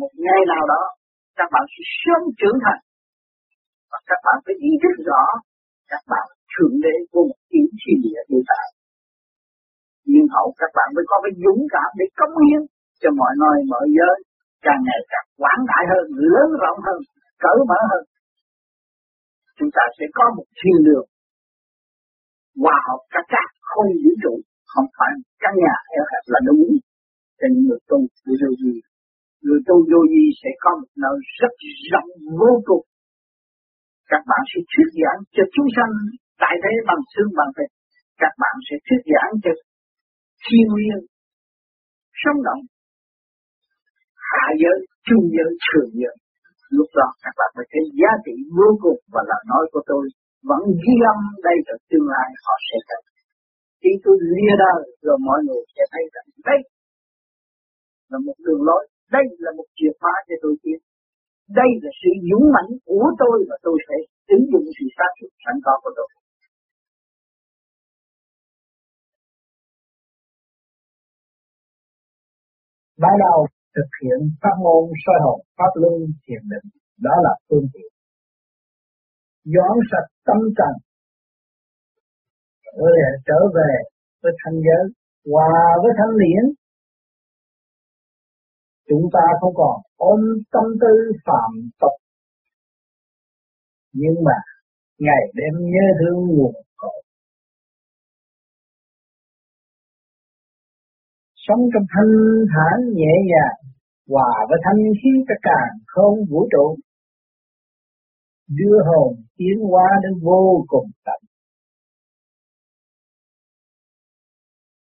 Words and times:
một 0.00 0.12
ngày 0.24 0.40
nào 0.52 0.64
đó, 0.72 0.82
các 1.38 1.48
bạn 1.54 1.64
sẽ 1.72 1.82
sớm 2.02 2.20
trưởng 2.40 2.58
thành. 2.64 2.82
Và 3.90 3.98
các 4.08 4.20
bạn 4.26 4.36
phải 4.44 4.56
ý 4.70 4.72
thức 4.82 4.94
rõ, 5.08 5.22
các 5.92 6.02
bạn 6.12 6.26
thượng 6.52 6.76
đế 6.84 6.94
của 7.12 7.22
một 7.28 7.40
tiểu 7.50 7.68
thiên 7.80 7.96
địa 8.04 8.20
hiện 8.30 8.42
tại. 8.50 8.66
Nhưng 10.12 10.26
hậu 10.34 10.48
các 10.60 10.70
bạn 10.76 10.88
mới 10.94 11.04
có 11.10 11.16
cái 11.24 11.32
dũng 11.44 11.62
cảm 11.74 11.90
để 11.98 12.06
cống 12.18 12.36
hiến 12.44 12.62
cho 13.00 13.08
mọi 13.20 13.32
nơi, 13.42 13.56
mọi 13.72 13.86
giới, 13.96 14.16
càng 14.66 14.80
ngày 14.86 15.00
càng 15.12 15.26
quảng 15.40 15.62
đại 15.70 15.84
hơn, 15.90 16.04
lớn 16.32 16.48
rộng 16.62 16.80
hơn, 16.86 17.00
cởi 17.44 17.58
mở 17.70 17.80
hơn. 17.90 18.02
Chúng 19.58 19.70
ta 19.76 19.84
sẽ 19.96 20.04
có 20.18 20.24
một 20.36 20.48
thiên 20.58 20.78
đường 20.86 21.06
hòa 22.62 22.76
hợp 22.86 23.00
các 23.14 23.24
các 23.34 23.48
không 23.70 23.88
vũ 24.02 24.12
trụ, 24.22 24.34
không 24.72 24.86
phải 24.96 25.12
căn 25.42 25.52
nhà 25.62 25.74
eo 25.96 26.04
hẹp 26.10 26.24
là 26.32 26.40
đúng. 26.48 26.62
Cho 27.38 27.46
những 27.52 27.64
người 27.68 27.80
tu 27.90 27.98
vô 28.40 28.50
vi 28.60 28.74
người 29.44 29.60
tu 29.68 29.76
vô 29.90 30.00
vi 30.12 30.24
sẽ 30.40 30.50
có 30.62 30.70
một 30.80 30.90
nơi 31.04 31.16
rất 31.40 31.52
rộng 31.90 32.10
vô 32.40 32.52
cùng. 32.68 32.84
Các 34.10 34.22
bạn 34.30 34.42
sẽ 34.50 34.58
thuyết 34.70 34.88
giảng 35.00 35.20
cho 35.36 35.44
chúng 35.54 35.68
sanh 35.76 35.92
tại 36.42 36.54
thế 36.62 36.72
bằng 36.88 37.02
xương 37.12 37.32
bằng 37.38 37.50
thịt 37.56 37.70
các 38.22 38.32
bạn 38.42 38.54
sẽ 38.66 38.74
thuyết 38.86 39.02
giảng 39.12 39.32
cho 39.44 39.52
thiên 40.44 40.68
nhiên 40.76 41.00
sống 42.22 42.38
động. 42.46 42.62
Hạ 44.30 44.46
giới, 44.62 44.78
trung 45.06 45.24
giới 45.34 45.50
thường 45.66 45.90
giới. 46.00 46.16
Lúc 46.76 46.88
đó 46.98 47.08
các 47.24 47.34
bạn 47.38 47.50
mới 47.56 47.66
thấy 47.72 47.84
giá 48.00 48.12
trị 48.24 48.34
vô 48.58 48.68
cùng 48.84 49.00
và 49.12 49.22
lời 49.30 49.42
nói 49.52 49.64
của 49.72 49.82
tôi 49.90 50.04
vẫn 50.50 50.62
ghi 50.82 50.96
âm 51.12 51.18
đây 51.46 51.56
là 51.66 51.74
tương 51.88 52.06
lai 52.12 52.28
họ 52.44 52.54
sẽ 52.68 52.78
thấy 52.88 53.02
khi 53.80 53.92
tôi 54.04 54.16
lìa 54.32 54.54
đời 54.64 54.82
rồi 55.06 55.16
mọi 55.28 55.40
người 55.46 55.62
sẽ 55.74 55.82
thấy 55.92 56.04
rằng 56.14 56.28
đây 56.48 56.60
là 58.10 58.18
một 58.26 58.36
đường 58.46 58.62
lối 58.68 58.82
đây 59.14 59.24
là 59.44 59.50
một 59.58 59.68
chìa 59.76 59.92
khóa 60.00 60.14
cho 60.28 60.34
tôi 60.42 60.54
tiến 60.62 60.78
đây 61.58 61.70
là 61.82 61.90
sự 62.00 62.10
dũng 62.28 62.46
mãnh 62.54 62.70
của 62.86 63.06
tôi 63.22 63.36
và 63.48 63.56
tôi 63.66 63.76
sẽ 63.86 63.96
sử 64.28 64.36
dụng 64.52 64.66
sự 64.76 64.84
sát 64.96 65.10
xuất 65.18 65.32
sẵn 65.44 65.54
có 65.64 65.74
của 65.82 65.92
tôi. 65.96 66.08
Ban 73.02 73.14
đầu 73.24 73.38
thực 73.76 73.90
hiện 74.00 74.20
pháp 74.42 74.56
môn 74.64 74.84
soi 75.04 75.18
hồn 75.24 75.40
pháp 75.58 75.72
luân 75.80 75.94
thiền 76.24 76.42
định 76.52 76.66
đó 77.06 77.14
là 77.24 77.32
phương 77.48 77.66
tiện. 77.72 77.90
Dọn 79.54 79.74
sạch 79.90 80.08
tâm 80.26 80.38
trần 80.58 80.72
trở 82.64 82.78
về, 82.96 83.08
trở 83.28 83.40
về 83.56 83.72
với 84.22 84.32
thanh 84.40 84.58
giới 84.66 84.84
hòa 85.30 85.60
với 85.82 85.92
thanh 85.98 86.14
điển 86.22 86.44
chúng 88.90 89.06
ta 89.12 89.24
không 89.40 89.54
còn 89.56 89.76
ôm 89.96 90.20
tâm 90.52 90.64
tư 90.80 91.12
phạm 91.26 91.50
tục. 91.80 91.96
Nhưng 93.92 94.16
mà, 94.24 94.38
ngày 94.98 95.22
đêm 95.34 95.54
nhớ 95.72 95.84
thương 95.98 96.18
nguồn 96.26 96.54
cội. 96.76 97.02
Sống 101.34 101.62
trong 101.72 101.86
thanh 101.94 102.12
thản 102.52 102.94
nhẹ 102.94 103.14
nhàng, 103.30 103.58
hòa 104.08 104.32
với 104.48 104.58
thanh 104.64 104.82
khí 105.02 105.10
cả 105.28 105.34
càng 105.42 105.74
không 105.86 106.16
vũ 106.30 106.48
trụ. 106.52 106.76
Đưa 108.48 108.78
hồn 108.86 109.14
tiến 109.36 109.56
hóa 109.70 109.88
đến 110.02 110.12
vô 110.22 110.64
cùng 110.68 110.90
tận. 111.04 111.20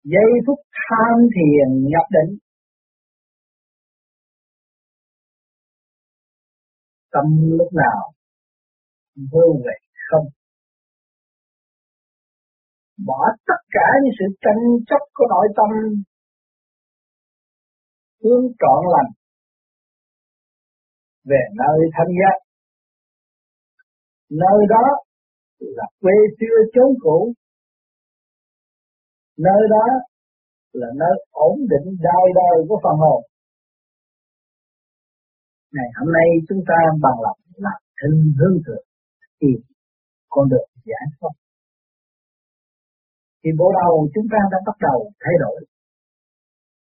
Giây 0.04 0.30
phút 0.46 0.58
tham 0.72 1.16
thiền 1.34 1.88
nhập 1.88 2.06
định. 2.10 2.45
Tâm 7.16 7.26
lúc 7.58 7.68
nào 7.72 8.12
vô 9.32 9.46
về 9.64 9.76
không? 10.10 10.26
Bỏ 13.06 13.20
tất 13.46 13.60
cả 13.70 13.86
những 14.02 14.14
sự 14.18 14.24
tranh 14.40 14.62
chấp 14.88 15.02
của 15.14 15.24
nội 15.28 15.48
tâm, 15.56 15.70
hướng 18.22 18.46
trọn 18.60 18.80
lành, 18.94 19.10
về 21.24 21.42
nơi 21.60 21.78
thanh 21.96 22.12
giác. 22.20 22.36
Nơi 24.30 24.60
đó 24.68 24.84
là 25.58 25.84
quê 26.00 26.12
xưa 26.40 26.56
chốn 26.74 26.90
cũ. 27.00 27.32
Nơi 29.38 29.62
đó 29.70 29.86
là 30.72 30.86
nơi 30.96 31.24
ổn 31.30 31.58
định 31.58 31.96
đời 32.00 32.26
đời 32.34 32.66
của 32.68 32.80
phần 32.82 32.96
hồn 32.98 33.22
ngày 35.74 35.88
hôm 35.98 36.12
nay 36.12 36.28
chúng 36.48 36.62
ta 36.68 36.78
bằng 37.02 37.18
lòng 37.24 37.40
làm 37.56 37.80
thân 37.98 38.12
hương 38.38 38.58
thượng 38.66 38.86
tìm 39.40 39.58
con 40.28 40.48
đường 40.48 40.70
giải 40.84 41.04
thoát. 41.20 41.34
Thì 43.44 43.50
bộ 43.58 43.72
đầu 43.80 44.08
chúng 44.14 44.26
ta 44.32 44.38
đã 44.52 44.58
bắt 44.66 44.76
đầu 44.80 45.12
thay 45.20 45.34
đổi. 45.40 45.58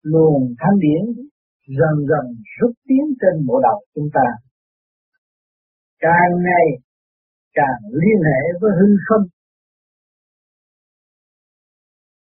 Luồng 0.02 0.56
thanh 0.60 0.78
điển 0.80 1.04
dần 1.68 1.96
dần 2.10 2.26
rút 2.58 2.74
tiến 2.88 3.06
trên 3.22 3.46
bộ 3.48 3.60
đầu 3.64 3.80
chúng 3.96 4.10
ta. 4.14 4.28
Càng 6.00 6.32
ngày 6.48 6.68
càng 7.54 7.80
liên 7.92 8.20
hệ 8.30 8.42
với 8.62 8.72
hư 8.80 8.90
không. 9.08 9.26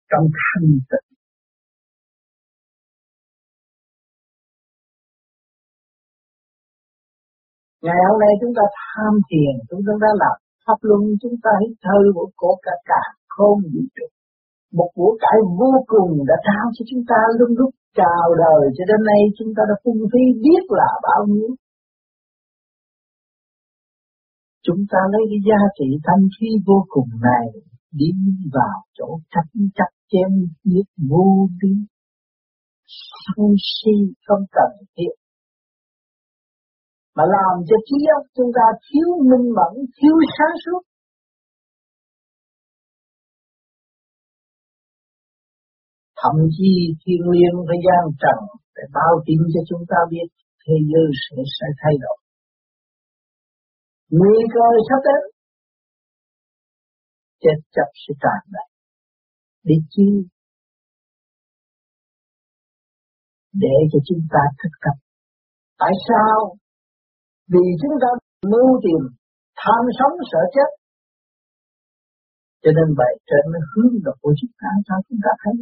Trong 0.10 0.26
thanh 0.38 0.70
tịnh 0.90 1.09
Ngày 7.86 8.00
hôm 8.08 8.18
nay 8.24 8.34
chúng 8.42 8.54
ta 8.58 8.64
tham 8.80 9.14
thiền, 9.28 9.54
chúng 9.70 9.84
ta 9.88 9.94
đã 10.04 10.12
làm 10.22 10.36
pháp 10.66 10.80
luân, 10.88 11.02
chúng 11.22 11.36
ta 11.44 11.52
hít 11.62 11.74
thơ 11.86 12.00
của 12.16 12.28
cổ 12.42 12.52
cả 12.66 12.76
cả 12.90 13.04
không 13.36 13.60
vũ 13.72 13.84
trụ. 13.96 14.08
Một 14.78 14.90
của 14.96 15.12
cải 15.24 15.38
vô 15.60 15.72
cùng 15.94 16.12
đã 16.30 16.36
trao 16.48 16.66
cho 16.76 16.84
chúng 16.90 17.04
ta 17.12 17.20
lúc 17.38 17.50
lúc 17.60 17.72
chào 18.00 18.26
đời 18.44 18.64
cho 18.76 18.84
đến 18.90 19.02
nay 19.10 19.22
chúng 19.38 19.52
ta 19.56 19.62
đã 19.70 19.76
phung 19.84 20.02
phí 20.12 20.24
biết 20.44 20.64
là 20.80 20.90
bao 21.08 21.22
nhiêu. 21.32 21.50
Chúng 24.66 24.82
ta 24.92 25.00
lấy 25.12 25.24
cái 25.30 25.42
giá 25.48 25.62
trị 25.78 25.88
thanh 26.06 26.26
khí 26.36 26.50
vô 26.68 26.80
cùng 26.94 27.10
này 27.30 27.48
đi 28.00 28.12
vào 28.58 28.78
chỗ 28.98 29.10
chắc 29.34 29.46
chắc 29.78 29.92
chém 30.12 30.30
giết 30.64 30.88
vô 31.10 31.48
biên 31.60 31.80
sân 33.26 33.56
si 33.74 33.96
không 34.26 34.44
cần 34.52 34.72
thiết 34.98 35.14
mà 37.16 37.24
làm 37.36 37.54
cho 37.68 37.76
trí 37.88 37.98
óc 38.18 38.24
chúng 38.36 38.52
ta 38.58 38.66
thiếu 38.86 39.10
minh 39.30 39.48
mẫn, 39.58 39.74
thiếu 39.98 40.16
sáng 40.36 40.56
suốt. 40.64 40.82
Thậm 46.22 46.36
chí 46.56 46.72
thiên 47.02 47.22
liên 47.34 47.54
phải 47.68 47.80
gian 47.86 48.04
trần 48.22 48.40
để 48.76 48.84
báo 48.96 49.14
tin 49.26 49.40
cho 49.54 49.62
chúng 49.70 49.84
ta 49.92 50.00
biết 50.12 50.28
thế 50.64 50.76
giới 50.90 51.08
sẽ, 51.24 51.38
sẽ 51.58 51.68
thay 51.82 51.96
đổi. 52.04 52.18
Nguy 54.10 54.38
cơ 54.54 54.68
sắp 54.90 55.02
đến, 55.08 55.24
chết 57.42 57.58
chấp 57.76 57.90
sẽ 58.02 58.14
tràn 58.24 58.42
đầy. 58.56 58.70
Để 59.64 59.76
chi? 59.90 60.10
Để 63.54 63.76
cho 63.92 64.00
chúng 64.08 64.24
ta 64.34 64.40
thức 64.60 64.74
tập. 64.84 64.98
Tại 65.80 65.92
sao 66.08 66.59
vì 67.54 67.64
chúng 67.82 67.96
ta 68.02 68.10
mưu 68.52 68.70
tìm, 68.86 69.02
tham 69.62 69.84
sống 70.00 70.14
sợ 70.32 70.42
chết. 70.56 70.70
Cho 72.64 72.72
nên 72.78 72.88
vậy 73.00 73.14
trên 73.30 73.44
nó 73.54 73.60
hướng 73.72 73.94
được 74.06 74.18
của 74.22 74.34
chúng 74.40 74.54
ta 74.62 74.70
cho 74.88 74.96
chúng 75.08 75.20
ta 75.26 75.32
thấy. 75.44 75.56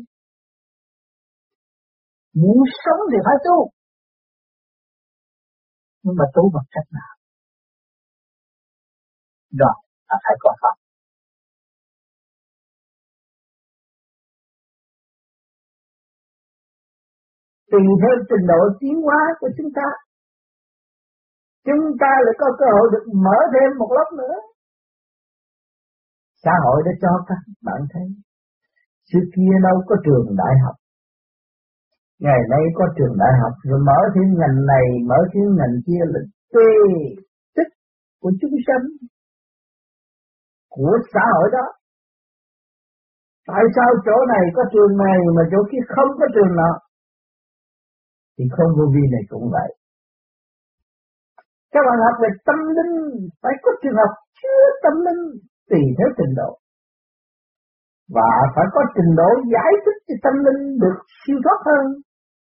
Muốn 2.42 2.60
sống 2.84 3.02
thì 3.12 3.18
phải 3.26 3.38
tu. 3.46 3.58
Nhưng 6.04 6.16
mà 6.20 6.26
tu 6.36 6.44
bằng 6.54 6.68
cách 6.72 6.88
nào? 6.98 7.14
Đó 9.62 9.74
là 10.10 10.18
phải 10.24 10.36
có 10.40 10.52
pháp. 10.62 10.76
Tùy 17.72 17.82
theo 18.02 18.16
trình 18.30 18.46
độ 18.52 18.62
tiến 18.80 18.96
hóa 19.06 19.22
của 19.40 19.50
chúng 19.58 19.72
ta 19.76 19.88
chúng 21.68 21.84
ta 22.02 22.12
lại 22.26 22.36
có 22.42 22.48
cơ 22.60 22.68
hội 22.76 22.88
được 22.94 23.06
mở 23.26 23.38
thêm 23.54 23.70
một 23.80 23.92
lớp 23.98 24.10
nữa. 24.22 24.36
Xã 26.44 26.54
hội 26.66 26.78
đã 26.86 26.92
cho 27.02 27.12
các 27.30 27.42
bạn 27.68 27.82
thấy, 27.94 28.08
xưa 29.10 29.24
kia 29.36 29.54
đâu 29.68 29.78
có 29.90 29.96
trường 30.06 30.28
đại 30.42 30.56
học. 30.64 30.76
Ngày 32.26 32.42
nay 32.50 32.64
có 32.78 32.86
trường 32.98 33.16
đại 33.22 33.34
học, 33.42 33.54
rồi 33.70 33.80
mở 33.90 34.00
thêm 34.14 34.28
ngành 34.40 34.58
này, 34.74 34.88
mở 35.10 35.20
thêm 35.32 35.48
ngành 35.58 35.76
kia 35.88 36.04
là 36.14 36.20
tê 36.54 36.70
tích 37.56 37.72
của 38.22 38.32
chúng 38.42 38.56
sanh, 38.68 38.86
của 40.70 40.94
xã 41.14 41.24
hội 41.36 41.48
đó. 41.58 41.66
Tại 43.48 43.64
sao 43.76 43.90
chỗ 44.06 44.18
này 44.34 44.44
có 44.56 44.64
trường 44.74 44.98
này 45.06 45.20
mà 45.36 45.44
chỗ 45.52 45.60
kia 45.72 45.84
không 45.96 46.10
có 46.20 46.26
trường 46.36 46.56
nào 46.56 46.76
thì 48.38 48.44
không 48.56 48.72
vô 48.78 48.86
vi 48.94 49.04
này 49.12 49.24
cũng 49.30 49.50
vậy 49.52 49.77
các 51.78 51.86
bạn 51.88 51.98
học 52.06 52.16
về 52.24 52.30
tâm 52.48 52.60
linh, 52.78 52.96
phải 53.42 53.54
có 53.64 53.70
trường 53.82 54.00
học 54.02 54.12
chứa 54.40 54.62
tâm 54.84 54.94
linh 55.06 55.24
tùy 55.70 55.82
theo 55.98 56.10
trình 56.18 56.34
độ. 56.40 56.52
Và 58.16 58.32
phải 58.56 58.66
có 58.74 58.82
trình 58.96 59.12
độ 59.20 59.30
giải 59.54 59.72
thích 59.84 60.00
cho 60.08 60.16
tâm 60.26 60.36
linh 60.46 60.62
được 60.84 60.98
siêu 61.20 61.38
thoát 61.44 61.60
hơn 61.70 61.86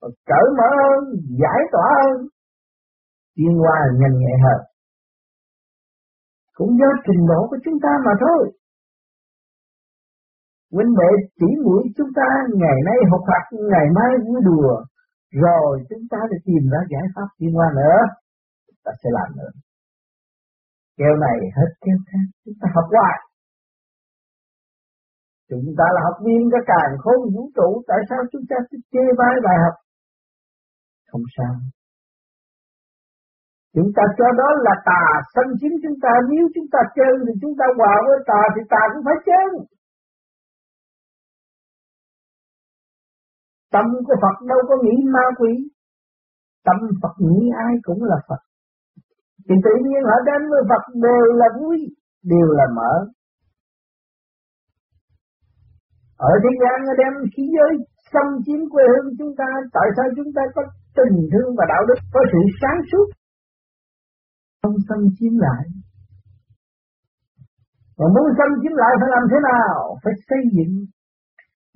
cởi 0.01 0.45
mở 0.57 0.69
hơn, 0.81 1.03
giải 1.41 1.61
tỏa 1.71 1.87
hơn 2.01 2.27
chuyên 3.35 3.53
qua 3.61 3.77
nhanh 3.99 4.15
nhẹ 4.19 4.33
hơn. 4.45 4.59
Cũng 6.53 6.71
do 6.79 6.89
trình 7.07 7.27
độ 7.27 7.47
của 7.49 7.57
chúng 7.65 7.79
ta 7.83 7.89
mà 8.05 8.11
thôi. 8.19 8.51
Huynh 10.71 10.93
đệ 10.99 11.11
chỉ 11.39 11.45
mũi 11.63 11.83
chúng 11.97 12.11
ta 12.15 12.27
ngày 12.61 12.77
nay 12.85 12.97
học 13.11 13.21
Phật, 13.27 13.57
ngày 13.71 13.87
mai 13.95 14.11
vui 14.27 14.41
đùa, 14.45 14.73
rồi 15.31 15.83
chúng 15.89 16.05
ta 16.11 16.17
sẽ 16.31 16.37
tìm 16.45 16.63
ra 16.71 16.79
giải 16.91 17.05
pháp 17.15 17.27
liên 17.39 17.57
qua 17.57 17.67
nữa 17.75 17.99
ta 18.85 18.91
sẽ 19.01 19.09
làm 19.17 19.29
nữa. 19.39 19.51
Kêu 20.97 21.13
này 21.25 21.37
hết 21.57 21.69
kêu 21.83 21.97
khác, 22.09 22.25
chúng 22.43 22.57
ta 22.61 22.67
học 22.75 22.87
hoài. 22.95 23.17
Chúng 25.49 25.69
ta 25.77 25.85
là 25.95 26.01
học 26.07 26.17
viên 26.25 26.41
cái 26.53 26.63
càng 26.71 26.91
khôn 27.03 27.19
vũ 27.33 27.43
trụ, 27.57 27.69
tại 27.89 27.99
sao 28.09 28.19
chúng 28.31 28.45
ta 28.49 28.57
cứ 28.69 28.77
chê 28.91 29.05
bai 29.19 29.35
bài 29.45 29.57
học? 29.63 29.75
Không 31.11 31.25
sao. 31.37 31.53
Chúng 33.75 33.89
ta 33.95 34.03
cho 34.17 34.27
đó 34.39 34.49
là 34.65 34.75
tà 34.89 35.05
xâm 35.33 35.47
chiếm 35.59 35.73
chúng 35.83 35.97
ta, 36.03 36.11
nếu 36.31 36.43
chúng 36.55 36.67
ta 36.73 36.79
chơi 36.97 37.13
thì 37.25 37.33
chúng 37.41 37.55
ta 37.59 37.65
hòa 37.77 37.95
với 38.05 38.19
tà 38.29 38.41
thì 38.55 38.61
tà 38.73 38.81
cũng 38.93 39.03
phải 39.07 39.17
chơi 39.27 39.47
tâm 43.75 43.85
của 44.07 44.17
Phật 44.23 44.35
đâu 44.51 44.59
có 44.69 44.75
nghĩ 44.83 44.95
ma 45.13 45.25
quỷ. 45.39 45.53
Tâm 46.67 46.77
Phật 47.01 47.15
nghĩ 47.25 47.49
ai 47.65 47.73
cũng 47.83 48.03
là 48.03 48.17
Phật 48.27 48.41
thì 49.45 49.55
tự 49.65 49.73
nhiên 49.85 50.01
họ 50.09 50.17
đến 50.29 50.41
với 50.51 50.61
Phật 50.69 50.83
đều 51.07 51.25
là 51.41 51.47
vui, 51.59 51.77
đều 52.33 52.47
là 52.59 52.65
mở. 52.77 52.93
Ở 56.17 56.33
thế 56.43 56.51
gian 56.61 56.77
nó 56.87 56.93
đem 57.01 57.13
khí 57.33 57.43
giới, 57.55 57.71
xâm 58.13 58.27
chiếm 58.45 58.61
quê 58.71 58.83
hương 58.91 59.09
chúng 59.19 59.33
ta, 59.39 59.49
tại 59.75 59.87
sao 59.95 60.05
chúng 60.17 60.31
ta 60.35 60.41
có 60.55 60.61
tình 60.97 61.17
thương 61.31 61.49
và 61.57 61.65
đạo 61.73 61.83
đức, 61.89 61.99
có 62.13 62.21
sự 62.31 62.41
sáng 62.61 62.79
suốt? 62.91 63.07
Không 64.61 64.77
xâm 64.87 64.99
chiếm 65.17 65.33
lại. 65.45 65.63
Mà 67.97 68.05
muốn 68.15 68.27
xâm 68.37 68.49
chiếm 68.61 68.73
lại 68.81 68.93
phải 68.99 69.09
làm 69.15 69.23
thế 69.31 69.37
nào? 69.51 69.97
Phải 70.03 70.13
xây 70.29 70.41
dựng 70.55 70.73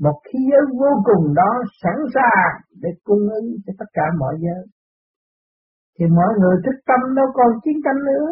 một 0.05 0.17
khí 0.27 0.39
giới 0.51 0.63
vô 0.79 0.91
cùng 1.07 1.33
đó 1.39 1.51
sẵn 1.83 1.97
sàng 2.15 2.53
để 2.81 2.89
cung 3.03 3.23
ứng 3.39 3.47
cho 3.65 3.73
tất 3.79 3.89
cả 3.93 4.05
mọi 4.19 4.35
giới 4.43 4.63
thì 5.99 6.05
mọi 6.19 6.31
người 6.39 6.55
thức 6.65 6.77
tâm 6.89 7.15
đâu 7.15 7.27
còn 7.33 7.49
chiến 7.63 7.77
tranh 7.85 7.99
nữa. 8.09 8.27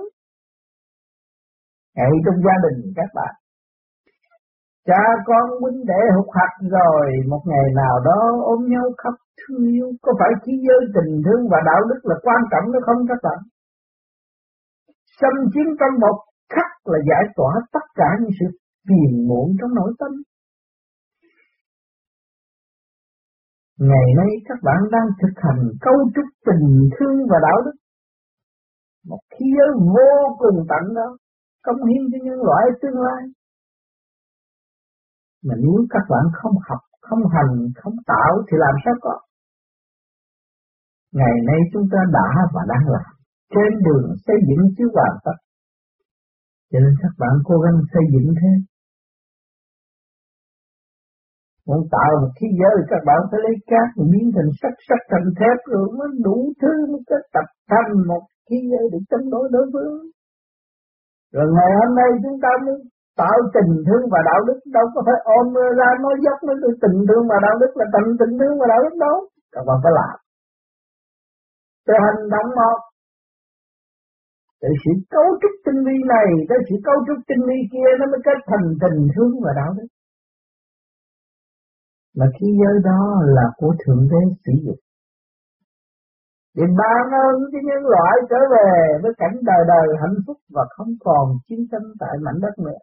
Ngay 1.96 2.12
trong 2.26 2.38
gia 2.46 2.56
đình 2.66 2.80
các 2.96 3.10
bạn. 3.18 3.34
Cha 4.88 5.04
con 5.26 5.46
huynh 5.62 5.86
đệ 5.92 6.02
học 6.16 6.28
hạt 6.38 6.54
rồi, 6.78 7.06
một 7.32 7.44
ngày 7.46 7.68
nào 7.82 7.96
đó 8.10 8.20
ôm 8.44 8.60
nhau 8.74 8.86
khóc 8.98 9.16
thương 9.40 9.64
yêu. 9.76 9.88
Có 10.02 10.12
phải 10.20 10.32
chỉ 10.44 10.52
giới 10.68 10.82
tình 10.96 11.22
thương 11.26 11.44
và 11.52 11.60
đạo 11.66 11.82
đức 11.90 12.00
là 12.04 12.16
quan 12.26 12.42
trọng 12.52 12.72
nữa 12.72 12.80
không 12.86 13.02
các 13.10 13.20
bạn? 13.24 13.40
Xâm 15.20 15.34
chiếm 15.54 15.68
trong 15.80 15.94
một 16.00 16.18
khắc 16.54 16.72
là 16.92 17.00
giải 17.10 17.24
tỏa 17.36 17.52
tất 17.74 17.86
cả 17.96 18.10
những 18.20 18.32
sự 18.40 18.46
phiền 18.88 19.28
muộn 19.28 19.48
trong 19.60 19.72
nội 19.76 19.92
tâm. 20.00 20.12
Ngày 23.80 24.08
nay 24.18 24.32
các 24.46 24.60
bạn 24.64 24.82
đang 24.92 25.08
thực 25.22 25.34
hành 25.36 25.62
cấu 25.82 25.98
trúc 26.16 26.26
tình 26.46 26.90
thương 26.94 27.18
và 27.30 27.38
đạo 27.48 27.58
đức. 27.66 27.76
Một 29.10 29.20
khí 29.34 29.46
giới 29.58 29.70
vô 29.96 30.36
cùng 30.42 30.58
tận 30.70 30.94
đó, 30.96 31.18
công 31.66 31.86
hiến 31.88 32.02
cho 32.12 32.18
nhân 32.26 32.40
loại 32.48 32.64
tương 32.82 33.02
lai. 33.06 33.24
Mà 35.46 35.56
nếu 35.64 35.86
các 35.90 36.06
bạn 36.10 36.26
không 36.34 36.56
học, 36.68 36.82
không 37.02 37.24
hành, 37.36 37.54
không 37.76 37.96
tạo 38.06 38.32
thì 38.48 38.58
làm 38.60 38.76
sao 38.86 38.94
có? 39.02 39.20
Ngày 41.14 41.36
nay 41.48 41.60
chúng 41.74 41.86
ta 41.92 42.00
đã 42.14 42.30
và 42.54 42.62
đang 42.68 42.86
làm 42.94 43.12
trên 43.54 43.72
đường 43.86 44.16
xây 44.26 44.36
dựng 44.48 44.64
chứ 44.78 44.86
hoàn 44.94 45.14
tất. 45.26 45.38
Cho 46.72 46.80
nên 46.80 46.94
các 47.02 47.14
bạn 47.18 47.34
cố 47.44 47.56
gắng 47.60 47.78
xây 47.94 48.04
dựng 48.14 48.34
thế 48.42 48.52
Muốn 51.68 51.82
tạo 51.96 52.12
một 52.22 52.32
thế 52.38 52.48
giới 52.60 52.76
các 52.92 53.02
bạn 53.08 53.20
phải 53.30 53.40
lấy 53.46 53.56
cát 53.72 53.88
biến 54.12 54.26
thành 54.36 54.52
sắt 54.60 54.74
sắt 54.88 55.02
thành 55.12 55.28
thép 55.40 55.58
rồi 55.72 55.86
mới 55.98 56.10
đủ 56.26 56.38
thứ 56.62 56.72
mới 56.92 57.02
kết 57.10 57.24
tập 57.36 57.48
thành 57.72 57.92
một 58.10 58.24
thế 58.48 58.58
giới 58.70 58.84
để 58.92 59.00
chống 59.10 59.26
đối 59.34 59.46
đối 59.56 59.66
phương. 59.74 59.96
Rồi 61.36 61.48
ngày 61.56 61.72
hôm 61.80 61.92
nay 62.00 62.10
chúng 62.24 62.38
ta 62.44 62.52
mới 62.66 62.76
tạo 63.22 63.38
tình 63.56 63.72
thương 63.88 64.04
và 64.14 64.20
đạo 64.30 64.40
đức, 64.48 64.60
đâu 64.78 64.86
có 64.94 65.00
phải 65.08 65.18
ôm 65.38 65.46
ra 65.80 65.90
nói 66.04 66.16
dốc 66.26 66.38
nói 66.48 66.56
tình 66.84 66.98
thương 67.08 67.24
và 67.32 67.38
đạo 67.46 67.56
đức 67.62 67.72
là 67.80 67.86
tình 67.94 68.10
tình 68.20 68.34
thương 68.40 68.56
và 68.60 68.66
đạo 68.74 68.82
đức 68.86 68.96
đâu. 69.06 69.16
Các 69.54 69.64
bạn 69.68 69.78
phải 69.84 69.94
làm. 70.00 70.16
Từ 71.88 71.94
hành 72.06 72.22
động 72.34 72.50
một 72.60 72.78
từ 74.62 74.70
sự 74.84 74.92
cấu 75.14 75.28
trúc 75.42 75.54
tinh 75.66 75.80
vi 75.88 75.98
này 76.14 76.28
tới 76.50 76.60
sự 76.68 76.76
cấu 76.88 76.98
trúc 77.08 77.20
tinh 77.30 77.42
vi 77.48 77.60
kia 77.74 77.90
nó 78.00 78.06
mới 78.12 78.22
kết 78.28 78.40
thành 78.50 78.68
tình 78.82 79.00
thương 79.14 79.34
và 79.44 79.52
đạo 79.60 79.72
đức 79.78 79.88
mà 82.18 82.26
thế 82.36 82.48
giới 82.60 82.76
đó 82.90 83.02
là 83.36 83.46
của 83.58 83.72
Thượng 83.82 84.04
Đế 84.12 84.22
sử 84.46 84.54
dụng. 84.66 84.82
Để 86.56 86.64
ban 86.80 87.04
ơn 87.26 87.36
cho 87.52 87.60
nhân 87.68 87.84
loại 87.94 88.16
trở 88.30 88.40
về 88.56 88.70
với 89.02 89.12
cảnh 89.18 89.36
đời 89.50 89.64
đời 89.74 89.88
hạnh 90.02 90.18
phúc 90.28 90.38
và 90.56 90.64
không 90.76 90.92
còn 91.06 91.26
chiến 91.48 91.60
tranh 91.72 91.88
tại 92.00 92.14
mảnh 92.26 92.40
đất 92.42 92.56
nữa. 92.66 92.80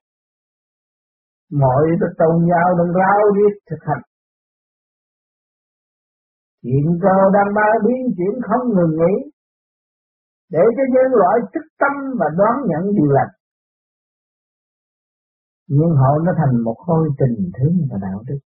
Mọi 1.63 1.85
tôn 2.19 2.35
giáo 2.51 2.69
đừng 2.79 2.93
rao 2.99 3.21
riết 3.37 3.55
thực 3.71 3.83
hành. 3.89 4.03
Chuyện 6.63 6.87
cơ 7.03 7.17
đang 7.35 7.55
ba 7.55 7.69
biến 7.85 8.03
chuyển 8.17 8.35
không 8.49 8.65
ngừng 8.75 8.95
nghỉ 9.01 9.15
để 10.51 10.63
cho 10.77 10.85
nhân 10.95 11.11
loại 11.21 11.37
thức 11.55 11.67
tâm 11.81 11.93
và 12.19 12.27
đoán 12.39 12.55
nhận 12.67 12.95
điều 12.97 13.11
lành. 13.17 13.33
Nhưng 15.69 15.91
họ 16.01 16.11
nó 16.25 16.33
thành 16.39 16.55
một 16.65 16.77
khối 16.87 17.09
tình 17.19 17.51
thương 17.57 17.77
và 17.91 17.99
đạo 18.03 18.23
đức. 18.27 18.39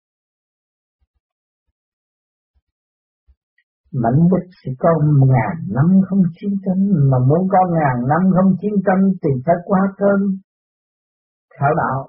Mạnh 4.02 4.20
Đức 4.30 4.44
sẽ 4.60 4.70
có 4.78 4.90
ngàn 5.34 5.54
năm 5.76 5.88
không 6.08 6.22
chiến 6.36 6.52
tranh, 6.64 6.82
mà 7.10 7.18
muốn 7.28 7.42
có 7.52 7.60
ngàn 7.76 7.96
năm 8.10 8.22
không 8.36 8.50
chiến 8.60 8.74
tranh 8.86 9.02
thì 9.22 9.30
phải 9.46 9.54
qua 9.64 9.80
cơn 9.96 10.18
khảo 11.54 11.72
đạo. 11.80 12.08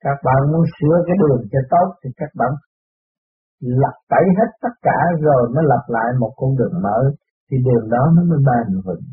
Các 0.00 0.16
bạn 0.24 0.52
muốn 0.52 0.64
sửa 0.76 0.96
cái 1.06 1.16
đường 1.22 1.42
cho 1.52 1.58
tốt 1.70 1.88
thì 2.04 2.10
các 2.16 2.30
bạn 2.38 2.52
lặp 3.60 3.96
tẩy 4.08 4.24
hết 4.38 4.50
tất 4.62 4.74
cả 4.82 4.98
rồi 5.20 5.42
mới 5.54 5.64
lập 5.72 5.84
lại 5.88 6.08
một 6.20 6.32
con 6.36 6.56
đường 6.58 6.82
mới, 6.82 7.04
thì 7.50 7.56
đường 7.66 7.90
đó 7.90 8.02
nó 8.16 8.22
mới 8.30 8.38
bền 8.48 8.80
vững. 8.84 9.04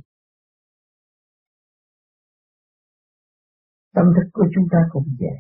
Tâm 3.96 4.06
thức 4.16 4.30
của 4.34 4.46
chúng 4.56 4.66
ta 4.72 4.78
cũng 4.92 5.08
vậy. 5.20 5.40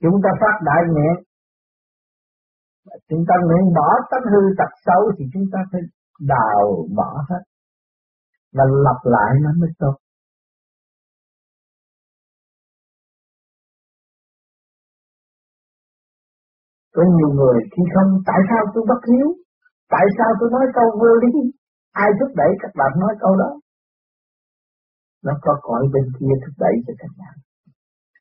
Chúng 0.00 0.20
ta 0.24 0.30
phát 0.40 0.56
đại 0.64 0.82
nguyện 0.92 1.27
chúng 3.08 3.24
ta 3.28 3.34
nguyện 3.46 3.64
bỏ 3.76 3.88
tánh 4.10 4.26
hư 4.32 4.40
tật 4.58 4.72
xấu 4.86 5.02
thì 5.16 5.24
chúng 5.32 5.46
ta 5.52 5.58
phải 5.72 5.80
đào 6.34 6.60
bỏ 6.96 7.10
hết 7.28 7.42
và 8.56 8.64
lặp 8.84 9.00
lại 9.14 9.32
nó 9.44 9.50
mới 9.60 9.70
tốt. 9.78 9.94
Có 16.94 17.02
nhiều 17.16 17.30
người 17.38 17.58
khi 17.72 17.82
không, 17.94 18.10
tại 18.26 18.40
sao 18.48 18.62
tôi 18.74 18.84
bất 18.88 19.00
hiếu? 19.10 19.28
Tại 19.94 20.06
sao 20.18 20.30
tôi 20.40 20.48
nói 20.50 20.64
câu 20.74 20.86
vô 21.00 21.12
lý? 21.22 21.32
Ai 21.92 22.10
thúc 22.18 22.30
đẩy 22.36 22.50
các 22.62 22.72
bạn 22.78 22.92
nói 23.02 23.14
câu 23.20 23.32
đó? 23.42 23.50
Nó 25.24 25.32
có 25.42 25.52
cõi 25.62 25.82
bên 25.92 26.04
kia 26.18 26.34
thúc 26.42 26.54
đẩy 26.58 26.74
cho 26.86 26.94
các 26.98 27.12
bạn. 27.18 27.34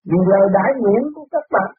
Vì 0.10 0.20
lời 0.32 0.46
đại 0.58 0.72
nguyện 0.82 1.04
của 1.16 1.28
các 1.32 1.46
bạn 1.56 1.70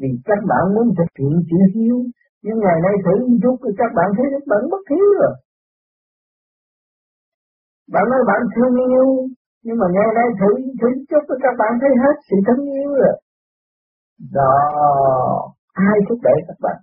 vì 0.00 0.08
các 0.28 0.40
bạn 0.50 0.64
muốn 0.74 0.86
thực 0.98 1.10
hiện 1.18 1.34
chữ 1.48 1.60
hiếu 1.74 1.98
nhưng 2.44 2.58
ngày 2.64 2.78
nay 2.84 2.94
thử 3.04 3.14
một 3.28 3.38
chút 3.42 3.56
thì 3.62 3.70
các 3.80 3.90
bạn 3.96 4.08
thấy 4.16 4.26
các 4.34 4.44
bạn 4.50 4.62
bất 4.72 4.82
hiếu 4.90 5.08
rồi. 5.20 5.34
Bạn 7.94 8.04
nói 8.10 8.22
bạn 8.30 8.40
thương 8.54 8.74
yêu, 8.88 9.08
nhưng 9.64 9.78
mà 9.80 9.86
ngày 9.96 10.10
nay 10.18 10.28
thử 10.40 10.50
thử 10.80 10.90
chút 11.10 11.22
thì 11.28 11.36
các 11.44 11.54
bạn 11.60 11.72
thấy 11.80 11.92
hết 12.02 12.16
sự 12.28 12.36
thương 12.46 12.64
yêu 12.78 12.90
rồi. 13.02 13.16
Đó, 14.38 14.54
ai 15.72 15.96
thúc 16.08 16.18
đẩy 16.26 16.38
các 16.48 16.58
bạn? 16.64 16.78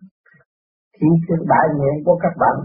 Khi 0.98 1.08
cái 1.28 1.38
đại 1.54 1.68
nguyện 1.78 1.98
của 2.06 2.18
các 2.24 2.34
bạn 2.42 2.56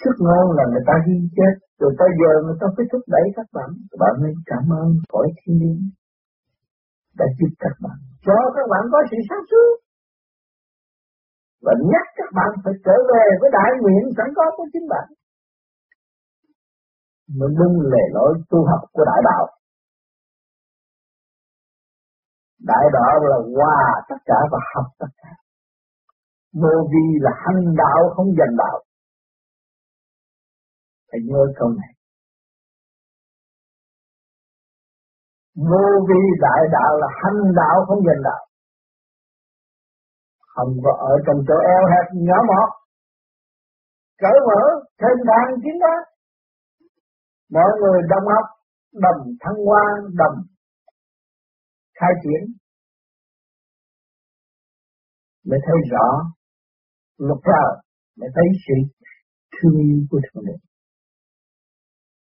sức 0.00 0.16
ngon 0.24 0.46
là 0.56 0.64
người 0.70 0.84
ta 0.86 0.94
hy 1.06 1.16
chết 1.36 1.54
rồi 1.80 1.92
tới 1.98 2.08
giờ 2.20 2.32
người 2.44 2.58
ta 2.60 2.66
phải 2.76 2.86
thúc 2.92 3.02
đẩy 3.14 3.26
các 3.36 3.46
bạn. 3.56 3.70
Các 3.90 3.98
bạn 4.02 4.14
nên 4.22 4.34
cảm 4.50 4.64
ơn 4.80 4.86
cõi 5.12 5.28
thiên 5.38 5.56
nhiên 5.60 5.78
đã 7.18 7.26
giúp 7.38 7.52
các 7.58 7.74
bạn. 7.82 7.98
Cho 8.26 8.38
các 8.56 8.66
bạn 8.72 8.82
có 8.92 8.98
sự 9.10 9.16
sáng 9.28 9.44
suốt. 9.50 9.72
Và 11.64 11.72
nhắc 11.92 12.06
các 12.18 12.30
bạn 12.36 12.50
phải 12.64 12.74
trở 12.84 12.96
về 13.10 13.24
với 13.40 13.50
đại 13.58 13.70
nguyện 13.80 14.02
sẵn 14.16 14.28
có 14.36 14.44
của 14.56 14.66
chính 14.72 14.86
bạn. 14.92 15.06
Mới 17.38 17.50
đúng 17.58 17.74
lề 17.92 18.04
lối 18.16 18.32
tu 18.50 18.58
học 18.70 18.82
của 18.92 19.04
đại 19.10 19.20
đạo. 19.30 19.44
Đại 22.70 22.86
đạo 22.92 23.14
là 23.30 23.38
hòa 23.56 23.80
tất 24.08 24.20
cả 24.24 24.38
và 24.52 24.58
học 24.74 24.86
tất 24.98 25.10
cả. 25.16 25.32
Vô 26.52 26.74
vi 26.90 27.06
là 27.20 27.30
hành 27.44 27.74
đạo, 27.76 28.00
không 28.16 28.26
dành 28.38 28.56
đạo. 28.56 28.84
Phải 31.10 31.20
nhớ 31.24 31.42
câu 31.58 31.68
này. 31.68 31.95
Vô 35.56 35.84
vi 36.08 36.22
đại 36.40 36.62
đạo 36.72 36.98
là 37.00 37.08
hành 37.22 37.52
đạo 37.56 37.84
không 37.86 38.06
giành 38.06 38.22
đạo. 38.24 38.46
Không 40.40 40.72
có 40.84 40.92
ở 40.98 41.14
trong 41.26 41.36
chỗ 41.48 41.54
eo 41.54 41.82
hẹp, 41.92 42.06
nhỏ 42.12 42.38
mọt. 42.48 42.68
Cởi 44.18 44.38
mở, 44.48 44.62
thêm 45.00 45.16
đàn 45.26 45.46
chính 45.62 45.78
đó. 45.80 45.96
Mọi 47.52 47.70
người 47.80 48.00
đồng 48.08 48.26
học, 48.34 48.46
đồng 48.92 49.20
thăng 49.40 49.64
hoa, 49.66 49.84
đồng 50.14 50.36
khai 52.00 52.10
triển. 52.22 52.56
Mới 55.48 55.58
thấy 55.66 55.76
rõ 55.90 56.06
lúc 57.18 57.38
nào 57.46 57.82
mới 58.16 58.28
thấy 58.34 58.44
sự 58.66 58.74
thương 59.52 59.76
yêu 59.80 59.98
của 60.10 60.20
thượng 60.24 60.44
đế. 60.46 60.52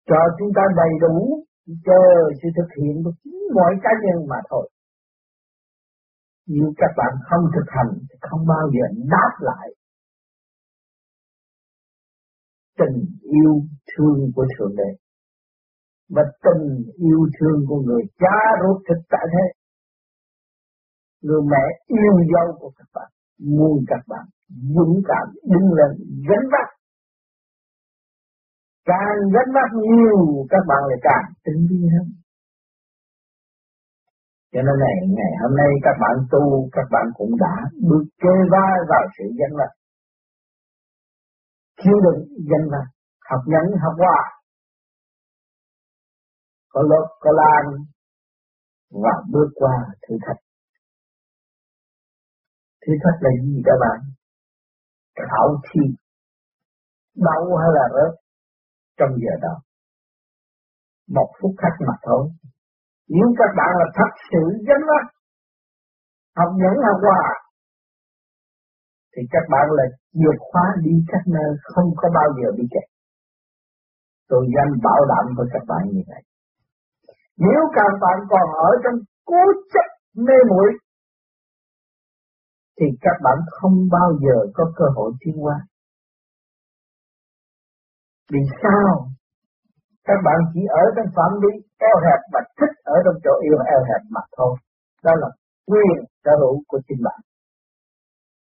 Cho 0.05 0.15
chúng 0.39 0.49
ta 0.55 0.61
đầy 0.75 0.89
đủ 1.01 1.42
chờ 1.65 2.03
sự 2.43 2.49
thực 2.57 2.69
hiện 2.77 3.03
của 3.03 3.11
chính 3.23 3.39
mỗi 3.55 3.73
cá 3.83 3.89
nhân 4.03 4.27
mà 4.29 4.35
thôi. 4.49 4.69
Nếu 6.47 6.73
các 6.77 6.91
bạn 6.97 7.13
không 7.29 7.43
thực 7.55 7.67
hành 7.67 7.91
thì 7.99 8.15
không 8.21 8.47
bao 8.47 8.65
giờ 8.73 8.85
đáp 9.11 9.33
lại 9.39 9.67
tình 12.79 13.05
yêu 13.21 13.53
thương 13.91 14.31
của 14.35 14.45
Thượng 14.57 14.75
Đế. 14.75 14.89
Và 16.09 16.21
tình 16.43 16.65
yêu 16.95 17.21
thương 17.39 17.65
của 17.67 17.79
người 17.81 18.03
cha 18.19 18.37
ruột 18.61 18.81
thịt 18.87 18.97
tại 19.09 19.25
thế 19.33 19.45
người 21.21 21.41
mẹ 21.51 21.65
yêu 21.87 22.15
dấu 22.33 22.57
của 22.59 22.71
các 22.77 22.87
bạn, 22.93 23.09
muốn 23.39 23.83
các 23.87 24.03
bạn 24.07 24.25
dũng 24.75 25.01
cảm 25.07 25.27
đứng 25.51 25.73
lên 25.73 25.91
gánh 26.29 26.45
vác 26.51 26.69
càng 28.85 29.17
gánh 29.33 29.49
mắt 29.57 29.69
nhiều, 29.85 30.19
các 30.49 30.63
bạn 30.69 30.81
lại 30.89 30.99
càng 31.07 31.25
tinh 31.43 31.67
vi 31.69 31.81
hơn. 31.93 32.07
Cho 34.53 34.61
nên 34.61 34.75
này 34.85 34.95
ngày 35.17 35.33
hôm 35.41 35.53
nay 35.61 35.71
các 35.83 35.95
bạn 36.03 36.15
tu, 36.31 36.69
các 36.71 36.87
bạn 36.91 37.05
cũng 37.17 37.31
đã 37.39 37.55
bước 37.89 38.05
kê 38.21 38.35
vai 38.51 38.75
vào 38.89 39.03
sự 39.17 39.25
danh 39.39 39.57
vọng 39.59 39.75
chịu 41.83 41.97
đựng 42.05 42.21
danh 42.49 42.65
vọng 42.71 42.89
học 43.29 43.41
nhẫn, 43.45 43.65
học 43.83 43.95
hòa. 43.97 44.19
Có 46.69 46.81
lớp 46.81 47.07
có 47.19 47.31
lan 47.31 47.83
và 48.89 49.13
bước 49.31 49.49
qua 49.55 49.75
thử 50.01 50.15
thách. 50.27 50.41
Thử 52.81 52.93
thách 53.03 53.19
là 53.21 53.29
gì 53.43 53.61
các 53.65 53.77
bạn? 53.81 53.99
Khảo 55.15 55.61
thi 55.63 55.81
đau 57.15 57.57
hay 57.61 57.69
là 57.73 57.85
rớt? 57.95 58.22
Trong 58.97 59.11
giờ 59.23 59.33
đó. 59.41 59.55
Một 61.15 61.29
phút 61.39 61.51
khắc 61.61 61.73
mà 61.87 61.95
thôi. 62.07 62.23
Nếu 63.15 63.27
các 63.39 63.51
bạn 63.57 63.71
là 63.79 63.87
thật 63.97 64.11
sự 64.31 64.43
danh 64.67 64.83
lắm 64.91 65.03
học 66.37 66.51
nhẫn 66.61 66.75
học 66.87 66.99
hòa, 67.01 67.23
thì 69.15 69.21
các 69.31 69.45
bạn 69.51 69.65
là 69.77 69.83
chìa 70.13 70.33
khóa 70.39 70.65
đi 70.83 70.91
các 71.07 71.23
nơi 71.27 71.49
không 71.63 71.89
có 71.95 72.09
bao 72.17 72.29
giờ 72.37 72.47
bị 72.57 72.65
kẹt 72.71 72.93
tôi 74.33 74.43
dám 74.55 74.69
bảo 74.83 75.01
đảm 75.11 75.25
với 75.37 75.47
các 75.53 75.63
bạn 75.67 75.83
như 75.93 76.01
vậy. 76.07 76.21
Nếu 77.37 77.61
các 77.77 77.91
bạn 78.01 78.17
còn 78.29 78.47
ở 78.69 78.71
trong 78.83 78.97
cố 79.25 79.43
chấp 79.73 79.87
mê 80.25 80.37
muội, 80.49 80.69
thì 82.79 82.85
các 83.01 83.17
bạn 83.23 83.37
không 83.51 83.75
bao 83.91 84.09
giờ 84.23 84.37
có 84.53 84.63
cơ 84.75 84.85
hội 84.95 85.11
tiến 85.19 85.35
qua 85.45 85.57
vì 88.31 88.39
sao? 88.61 88.89
Các 90.07 90.19
bạn 90.25 90.39
chỉ 90.53 90.61
ở 90.81 90.83
trong 90.95 91.09
phạm 91.15 91.31
vi 91.41 91.51
eo 91.89 91.97
hẹp 92.05 92.19
và 92.33 92.41
thích 92.57 92.75
ở 92.83 92.95
trong 93.05 93.17
chỗ 93.23 93.33
yêu 93.47 93.57
eo 93.73 93.81
hẹp 93.89 94.01
mà 94.15 94.21
thôi. 94.37 94.53
Đó 95.03 95.11
là 95.21 95.29
quyền 95.71 95.97
sở 96.23 96.31
hữu 96.41 96.63
của 96.67 96.79
chính 96.87 97.01
bạn. 97.03 97.19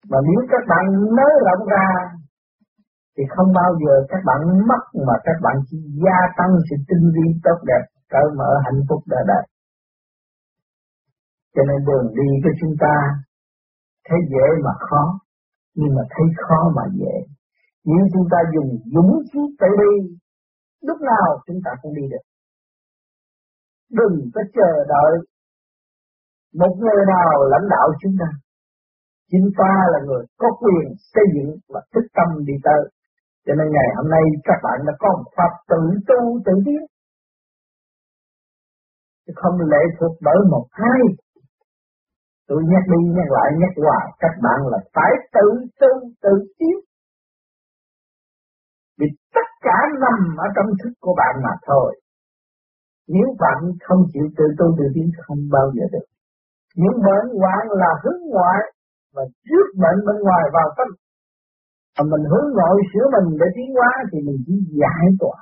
Mà 0.10 0.18
nếu 0.28 0.42
các 0.52 0.64
bạn 0.72 0.84
nới 1.18 1.34
rộng 1.48 1.68
ra 1.68 1.88
thì 3.18 3.24
không 3.36 3.54
bao 3.54 3.72
giờ 3.82 3.94
các 4.10 4.22
bạn 4.26 4.42
mất 4.70 4.84
mà 5.08 5.14
các 5.24 5.38
bạn 5.42 5.56
chỉ 5.68 5.78
gia 6.04 6.20
tăng 6.38 6.52
sự 6.70 6.76
tinh 6.88 7.06
vi 7.16 7.28
tốt 7.44 7.60
đẹp 7.70 7.84
cởi 8.10 8.28
mở 8.38 8.52
hạnh 8.66 8.82
phúc 8.90 9.00
đời 9.08 9.24
đời. 9.28 9.46
Cho 11.56 11.62
nên 11.68 11.86
đường 11.88 12.08
đi 12.18 12.30
của 12.44 12.56
chúng 12.62 12.76
ta 12.80 12.96
thấy 14.10 14.20
dễ 14.32 14.48
mà 14.64 14.72
khó, 14.80 15.20
nhưng 15.76 15.96
mà 15.96 16.02
thấy 16.10 16.26
khó 16.48 16.72
mà 16.76 16.84
dễ. 17.00 17.35
Nếu 17.86 18.04
chúng 18.14 18.28
ta 18.32 18.38
dùng 18.54 18.70
dũng 18.94 19.14
khí 19.30 19.42
tự 19.60 19.70
đi, 19.82 20.18
lúc 20.82 20.98
nào 21.02 21.28
chúng 21.48 21.60
ta 21.66 21.72
cũng 21.82 21.94
đi 21.94 22.06
được. 22.12 22.26
Đừng 24.00 24.16
có 24.34 24.42
chờ 24.56 24.72
đợi 24.94 25.14
một 26.62 26.74
người 26.82 27.02
nào 27.16 27.32
lãnh 27.54 27.68
đạo 27.70 27.88
chúng 28.02 28.16
ta. 28.20 28.30
Chính 29.32 29.48
ta 29.58 29.74
là 29.94 30.00
người 30.08 30.24
có 30.38 30.48
quyền 30.62 30.88
xây 31.14 31.26
dựng 31.36 31.52
và 31.70 31.82
thức 31.94 32.06
tâm 32.18 32.46
đi 32.46 32.54
tới. 32.64 32.82
Cho 33.46 33.54
nên 33.58 33.68
ngày 33.72 33.90
hôm 33.96 34.08
nay 34.10 34.24
các 34.44 34.60
bạn 34.64 34.78
đã 34.88 34.94
có 35.00 35.10
một 35.18 35.30
pháp 35.38 35.52
tự 35.72 35.82
tu 36.08 36.20
tự 36.46 36.54
tiến. 36.66 36.82
Chứ 39.28 39.34
không 39.36 39.58
lệ 39.72 39.84
thuộc 40.00 40.14
bởi 40.22 40.38
một 40.52 40.66
ai 40.72 41.02
Tôi 42.48 42.64
nhắc 42.72 42.84
đi 42.92 43.00
nhắc 43.16 43.30
lại 43.36 43.50
nhắc 43.62 43.74
hoài 43.84 44.06
các 44.20 44.34
bạn 44.44 44.60
là 44.72 44.80
phải 44.94 45.12
tự 45.34 45.48
tu 45.80 45.92
tự 46.22 46.34
tiến. 46.58 46.85
Vì 49.00 49.08
tất 49.36 49.48
cả 49.66 49.78
nằm 50.04 50.20
ở 50.46 50.48
trong 50.56 50.70
thức 50.80 50.94
của 51.04 51.16
bạn 51.22 51.34
mà 51.46 51.54
thôi. 51.68 51.90
Nếu 53.08 53.28
bạn 53.44 53.58
không 53.86 54.02
chịu 54.14 54.28
tự 54.38 54.46
tu 54.58 54.66
tự 54.78 54.86
tiến, 54.96 55.08
không 55.26 55.42
bao 55.56 55.68
giờ 55.76 55.86
được. 55.94 56.08
Những 56.82 56.98
bệnh 57.08 57.28
hoạn 57.40 57.64
là 57.82 57.92
hướng 58.04 58.22
ngoại 58.34 58.62
và 59.16 59.24
trước 59.48 59.68
bệnh 59.84 60.00
bên 60.08 60.18
ngoài 60.26 60.44
vào 60.54 60.68
tâm. 60.78 60.88
Mà 61.96 62.04
mình 62.12 62.24
hướng 62.32 62.50
nội 62.60 62.78
sửa 62.92 63.06
mình 63.16 63.38
để 63.40 63.48
tiến 63.56 63.70
hóa 63.78 63.92
thì 64.10 64.18
mình 64.28 64.40
chỉ 64.46 64.56
giải 64.82 65.06
tỏa 65.20 65.40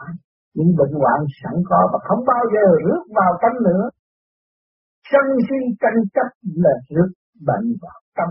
những 0.57 0.72
bệnh 0.79 0.93
hoạn 1.01 1.19
sẵn 1.39 1.55
có 1.69 1.89
và 1.93 2.00
không 2.07 2.22
bao 2.31 2.43
giờ 2.53 2.65
rước 2.86 3.03
vào 3.19 3.31
tâm 3.41 3.53
nữa 3.67 3.83
sân 5.12 5.25
si 5.48 5.60
tranh 5.81 6.01
chấp 6.13 6.29
là 6.63 6.75
rước 6.89 7.12
bệnh 7.48 7.65
vào 7.81 8.00
tâm 8.17 8.29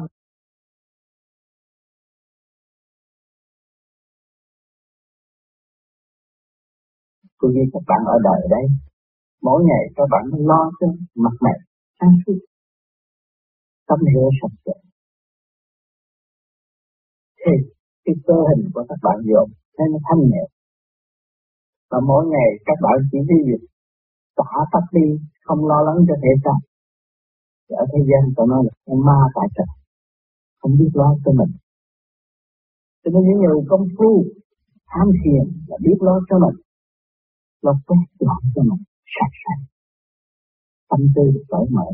tôi 7.43 7.53
nghĩ 7.53 7.65
các 7.73 7.83
bạn 7.91 8.01
ở 8.15 8.19
đời 8.29 8.43
đây 8.57 8.67
mỗi 9.43 9.65
ngày 9.69 9.83
các 9.97 10.07
bạn 10.11 10.25
lo 10.51 10.71
cho 10.81 10.87
mặt 11.15 11.37
mày, 11.41 11.59
sáng 12.01 12.15
suốt. 12.27 12.39
Tâm 13.89 13.99
hiểu 14.13 14.31
sạch 14.43 14.57
sẽ. 14.65 14.73
Thì 17.41 17.53
cái 18.05 18.15
cơ 18.27 18.35
hình 18.49 18.71
của 18.75 18.85
các 18.89 18.99
bạn 19.03 19.19
dồn 19.29 19.49
nên 19.79 19.93
nó 19.93 19.99
thanh 20.07 20.23
nhẹ. 20.31 20.45
Và 21.91 21.99
mỗi 22.09 22.25
ngày 22.33 22.49
các 22.67 22.79
bạn 22.83 22.97
chỉ 23.13 23.19
đi 23.31 23.39
việc 23.49 23.63
tỏa 24.37 24.57
tắt 24.73 24.85
đi, 24.93 25.07
không 25.45 25.67
lo 25.71 25.79
lắng 25.87 25.99
cho 26.09 26.15
thể 26.23 26.33
xác. 26.45 26.59
Ở 27.69 27.85
thế 27.93 28.01
gian 28.09 28.33
tao 28.37 28.47
nói 28.47 28.61
là 28.65 28.73
con 28.87 28.99
ma 29.07 29.19
tại 29.35 29.49
sao 29.57 29.67
không 30.59 30.73
biết 30.79 30.91
lo 30.95 31.15
cho 31.25 31.33
mình. 31.33 31.53
Cho 33.05 33.11
nên 33.15 33.23
những 33.27 33.39
người 33.41 33.61
công 33.69 33.85
phu, 33.99 34.25
tham 34.87 35.07
thiền 35.25 35.45
là 35.69 35.77
biết 35.85 35.99
lo 36.01 36.21
cho 36.29 36.39
mình 36.39 36.57
lo 37.63 37.73
tốt 37.87 38.03
dọn 38.21 38.41
cho 38.55 38.63
mình, 38.63 38.83
sạch 39.15 39.35
sẽ. 39.43 39.55
Tâm 40.89 41.01
tư 41.15 41.23
được 41.35 41.45
cởi 41.49 41.65
mở. 41.71 41.87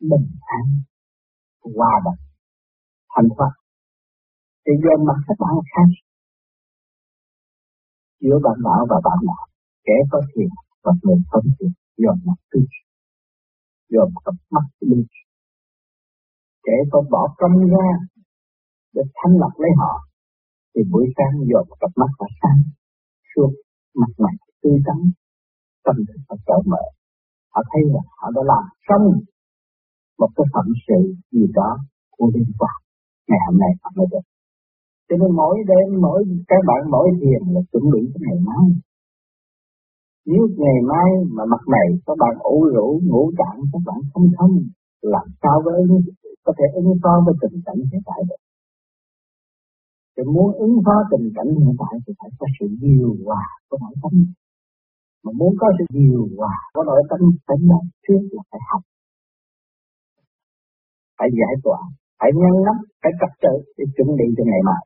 Bình 0.00 0.28
an, 0.40 0.66
hòa 1.76 1.92
đồng, 2.04 2.20
thành 3.14 3.28
thoát 3.36 3.52
thì 4.66 4.72
giờ 4.82 5.04
mặt 5.06 5.18
các 5.26 5.34
bạn 5.38 5.50
khác 5.72 5.88
giữa 8.20 8.38
bạn 8.44 8.58
đạo 8.64 8.86
và 8.90 8.96
bạn 9.04 9.18
đạo 9.28 9.46
kẻ 9.84 9.96
có 10.10 10.20
thiền 10.34 10.48
và 10.82 10.92
người 11.02 11.16
không 11.30 11.46
thiền 11.58 11.72
giờ 11.96 12.12
mặt 12.24 12.38
tư 12.50 12.60
dòm 13.90 14.10
cặp 14.24 14.34
mắt 14.50 14.66
đi. 14.80 15.00
Kẻ 16.62 16.72
có 16.92 17.02
bỏ 17.10 17.34
công 17.38 17.56
ra 17.72 17.88
để 18.94 19.02
thanh 19.14 19.34
lọc 19.40 19.52
lấy 19.58 19.70
họ, 19.78 19.92
thì 20.74 20.80
buổi 20.90 21.06
sáng 21.16 21.40
dòm 21.52 21.66
cặp 21.80 21.90
mắt 21.96 22.10
và 22.18 22.26
sáng, 22.42 22.62
suốt 23.34 23.50
mặt 24.00 24.12
mày 24.18 24.34
tươi 24.62 24.78
tắn, 24.86 24.98
tâm 25.84 25.96
thức 26.08 26.20
họ 26.28 26.36
cởi 26.46 26.62
mở. 26.72 26.82
Họ 27.54 27.62
thấy 27.70 27.82
là 27.92 28.00
họ 28.18 28.30
đã 28.36 28.42
làm 28.52 28.64
xong 28.88 29.04
một 30.20 30.30
cái 30.36 30.46
phẩm 30.54 30.66
sự 30.86 31.00
gì 31.32 31.46
đó 31.54 31.70
của 32.16 32.30
liên 32.34 32.50
quan 32.58 32.76
ngày 33.28 33.40
hôm 33.46 33.56
nay 33.62 33.72
họ 33.82 33.90
mới 33.96 34.06
được. 34.12 34.24
Cho 35.08 35.16
nên 35.20 35.30
mỗi 35.40 35.56
đêm, 35.70 36.00
mỗi 36.04 36.20
các 36.48 36.62
bạn 36.68 36.80
mỗi 36.94 37.08
thiền 37.20 37.42
là 37.54 37.60
chuẩn 37.72 37.84
bị 37.92 38.00
cái 38.12 38.20
ngày 38.24 38.38
mai. 38.48 38.64
Nếu 40.26 40.42
ngày 40.62 40.78
mai 40.90 41.10
mà 41.36 41.42
mặt 41.52 41.62
mày 41.72 41.86
các 42.06 42.16
bạn 42.22 42.34
ủ 42.54 42.56
rũ, 42.74 43.00
ngủ 43.10 43.32
trạng 43.38 43.58
các 43.72 43.82
bạn 43.86 43.98
không 44.12 44.28
thông, 44.38 44.54
làm 45.02 45.26
sao 45.42 45.56
với, 45.64 45.80
có 46.44 46.52
thể 46.58 46.64
ứng 46.74 46.94
phó 47.02 47.12
với 47.26 47.34
tình 47.42 47.60
cảnh 47.66 47.80
hiện 47.92 48.02
tại 48.06 48.20
được? 48.28 48.40
Thì 50.20 50.24
muốn 50.34 50.48
ứng 50.66 50.76
phó 50.84 50.96
tình 51.10 51.26
cảnh 51.36 51.50
hiện 51.60 51.74
tại 51.80 51.94
thì 52.06 52.12
phải 52.20 52.30
có 52.38 52.46
sự 52.60 52.66
điều 52.80 53.16
hòa 53.24 53.44
của 53.68 53.78
nội 53.80 53.94
tâm 54.02 54.12
mà 55.24 55.32
muốn 55.38 55.52
có 55.60 55.66
sự 55.78 55.84
điều 55.98 56.28
hòa 56.36 56.56
của 56.74 56.82
nội 56.84 57.02
tâm, 57.10 57.20
phải 57.46 57.56
nói 57.70 57.84
trước 58.08 58.22
là 58.30 58.42
phải 58.50 58.60
học. 58.70 58.82
Phải 61.18 61.28
giải 61.38 61.54
tỏa, 61.64 61.80
phải 62.18 62.30
ngăn 62.34 62.54
nắp, 62.66 62.78
phải 63.02 63.12
tập 63.20 63.32
tự 63.42 63.54
để 63.76 63.84
chuẩn 63.96 64.08
bị 64.18 64.26
cho 64.36 64.44
ngày 64.46 64.62
mai. 64.68 64.82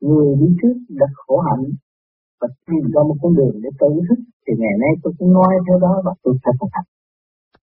Người 0.00 0.36
đi 0.40 0.46
trước 0.62 0.76
đã 0.88 1.06
khổ 1.16 1.38
hạnh 1.38 1.64
và 2.40 2.48
tìm 2.66 2.84
ra 2.94 3.02
một 3.08 3.16
con 3.22 3.34
đường 3.34 3.56
để 3.62 3.70
tự 3.80 3.88
thức, 4.08 4.20
thì 4.46 4.52
ngày 4.58 4.76
nay 4.82 4.90
tôi 5.02 5.12
cũng 5.18 5.32
nói 5.32 5.54
theo 5.68 5.78
đó 5.78 6.02
và 6.04 6.12
tôi 6.22 6.34
sẽ 6.44 6.50
thực 6.60 6.68
hành 6.72 6.99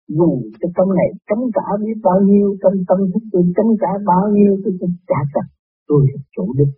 dù 0.08 0.30
cái 0.60 0.70
tâm 0.76 0.88
này 1.00 1.10
chống 1.30 1.44
cả 1.54 1.68
biết 1.84 1.98
bao 2.04 2.20
nhiêu 2.22 2.58
trong 2.62 2.74
tâm 2.88 3.00
thức 3.12 3.24
tôi 3.32 3.44
chống 3.56 3.72
cả 3.80 3.92
bao 4.06 4.26
nhiêu, 4.36 4.52
tôi 4.64 4.74
cũng 4.80 4.96
trả 5.10 5.20
chặt 5.34 5.48
tôi 5.88 6.02
là 6.12 6.20
chủ 6.36 6.54
đích 6.58 6.74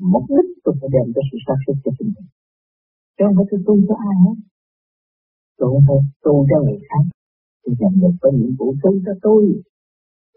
mục 0.00 0.24
đích 0.28 0.50
tôi 0.64 0.74
phải 0.80 0.88
đem 0.92 1.06
cho 1.14 1.22
sự 1.28 1.38
sáng 1.46 1.60
suốt 1.66 1.74
cho 1.84 1.90
chính 1.98 2.10
mình. 2.16 2.28
Chứ 3.16 3.24
không 3.26 3.36
phải 3.36 3.46
tôi 3.50 3.60
tu 3.66 3.74
cho 3.88 3.94
ai 4.08 4.16
hết. 4.24 4.36
Tôi 5.58 5.68
không 5.72 5.84
phải 5.88 6.00
tu 6.24 6.46
cho 6.50 6.58
người 6.64 6.80
khác. 6.88 7.04
Tôi 7.62 7.74
nhận 7.80 7.92
được 8.00 8.14
có 8.20 8.30
nhiệm 8.36 8.52
vụ 8.58 8.74
tu 8.82 8.90
cho 9.06 9.12
tôi. 9.22 9.42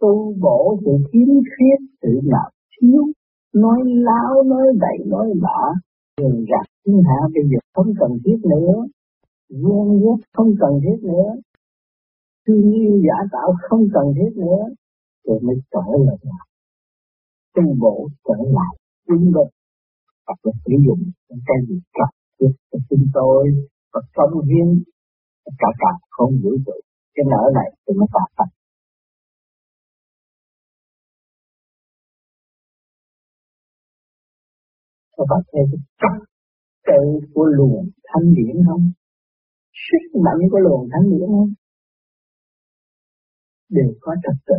Tu 0.01 0.33
bổ 0.43 0.79
sự 0.83 0.91
khiếm 1.07 1.29
khuyết 1.51 1.79
sự 2.01 2.13
nào 2.33 2.49
thiếu. 2.73 3.03
Nói 3.53 3.79
láo, 4.07 4.43
nói 4.43 4.67
bậy, 4.81 4.97
nói 5.07 5.27
bạ 5.41 5.61
đường 6.17 6.45
rạc, 6.49 6.65
thiên 6.85 7.01
hạ 7.07 7.19
bây 7.33 7.43
giờ 7.51 7.59
không 7.73 7.93
cần 7.99 8.11
thiết 8.25 8.39
nữa. 8.51 8.73
Ghen 9.49 9.87
ghét 10.01 10.19
không 10.33 10.51
cần 10.59 10.73
thiết 10.83 10.99
nữa 11.03 11.29
thương 12.49 12.71
yêu 12.73 13.01
giả 13.05 13.17
tạo 13.31 13.49
không 13.69 13.83
cần 13.93 14.03
thiết 14.15 14.31
nữa 14.35 14.61
rồi 15.25 15.39
mới 15.41 15.55
trở 15.71 15.85
lại 16.05 16.17
nhà. 16.23 16.39
Tu 17.55 17.63
bổ 17.81 18.07
trở 18.27 18.37
lại 18.57 18.73
quân 19.07 19.19
bình 19.19 19.51
hoặc 20.27 20.39
là 20.43 20.51
sử 20.65 20.73
dụng 20.85 21.01
những 21.29 21.39
cái 21.47 21.57
gì 21.67 21.79
cần 21.93 22.09
thiết 22.39 22.53
cho 22.71 22.79
chúng 22.89 23.05
tôi. 23.13 23.43
Và 23.93 24.01
công 24.13 24.45
hiến 24.47 24.83
cả 25.45 25.67
cả 25.79 25.91
không 26.09 26.31
vũ 26.43 26.51
trụ 26.65 26.73
cái 27.15 27.25
nợ 27.31 27.43
này 27.53 27.69
thì 27.87 27.93
nó 27.97 28.05
tạo 28.13 28.27
thành 28.37 28.51
các 35.17 35.25
bạn 35.29 35.41
thấy 35.51 35.61
cái 35.71 35.81
trật 36.01 36.29
tự 36.87 37.27
của 37.33 37.45
luồng 37.45 37.85
thanh 38.07 38.33
điển 38.33 38.55
không? 38.67 38.91
Sức 39.85 40.19
mạnh 40.25 40.41
của 40.51 40.57
luồng 40.57 40.89
thanh 40.91 41.09
điển 41.11 41.27
không? 41.27 41.53
Đều 43.69 43.91
có 44.01 44.11
trật 44.23 44.37
tự. 44.47 44.57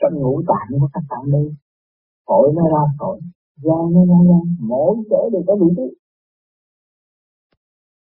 Trong 0.00 0.14
ngũ 0.22 0.42
tạng 0.48 0.80
của 0.80 0.88
các 0.94 1.04
bạn 1.10 1.24
đây 1.32 1.46
tội 2.26 2.46
nó 2.56 2.62
ra 2.74 2.84
tội 2.98 3.18
gian 3.64 3.82
nó 3.94 4.00
ra 4.10 4.18
ra 4.28 4.38
mỗi 4.70 4.92
chỗ 5.10 5.20
đều 5.32 5.42
có 5.46 5.54
vị 5.60 5.68
trí. 5.76 5.88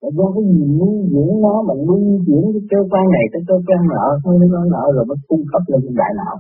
Là 0.02 0.10
do 0.18 0.26
cái 0.36 0.44
gì 0.54 0.64
nuôi 0.80 0.96
dưỡng 1.12 1.34
nó 1.46 1.56
mà 1.68 1.74
nuôi 1.88 2.02
dưỡng 2.28 2.48
cái 2.54 2.64
cơ 2.72 2.80
quan 2.92 3.06
này 3.16 3.26
cái 3.34 3.42
cơ 3.50 3.56
quan 3.68 3.82
nợ 3.92 4.08
thôi 4.24 4.34
nó 4.54 4.62
nợ 4.74 4.84
rồi 4.96 5.06
mới 5.10 5.18
cung 5.28 5.44
cấp 5.52 5.62
lên 5.68 5.82
đại 6.02 6.12
não. 6.20 6.36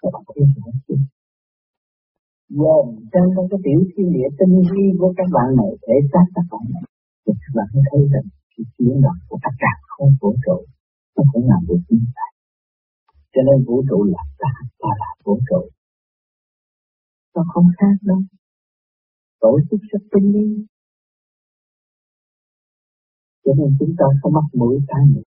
Các 0.00 0.08
bạn 0.12 0.22
có 0.26 0.32
biết 0.36 0.46
dồn 2.60 2.84
trong 3.12 3.46
cái 3.50 3.60
tiểu 3.64 3.80
thiên 3.90 4.08
địa 4.14 4.28
tinh 4.38 4.54
vi 4.70 4.84
của 4.98 5.12
các 5.16 5.28
bạn 5.36 5.48
này 5.60 5.72
để 5.88 5.96
xác 6.12 6.26
các 6.34 6.46
bạn 6.50 6.64
này. 6.74 6.84
Thì 7.24 7.32
các 7.42 7.52
bạn 7.56 7.68
thấy 7.88 8.00
rằng 8.12 8.26
cái 8.52 8.64
chuyển 8.74 8.96
động 9.04 9.20
của 9.28 9.38
tất 9.44 9.54
cả 9.62 9.72
không 9.92 10.12
vũ 10.20 10.30
trụ 10.44 10.58
nó 11.16 11.22
cũng 11.32 11.44
làm 11.50 11.62
được 11.68 11.82
như 11.88 11.98
vậy 12.16 12.30
cho 13.34 13.40
nên 13.46 13.64
vũ 13.66 13.76
trụ 13.88 13.98
là 14.14 14.22
ta 14.38 14.52
ta 14.82 14.90
là 15.00 15.10
vũ 15.24 15.40
trụ. 15.48 15.60
Nó 17.34 17.42
không 17.52 17.68
khác 17.78 17.96
đâu. 18.02 18.20
Tổ 19.40 19.58
chức 19.70 19.80
rất 19.90 20.02
tinh 20.12 20.32
vi 20.34 20.66
cho 23.44 23.52
nên 23.58 23.76
chúng 23.78 23.94
ta 23.98 24.06
không 24.22 24.32
mắc 24.32 24.48
mũi 24.52 24.78
ta 24.88 24.98
miệng 25.12 25.30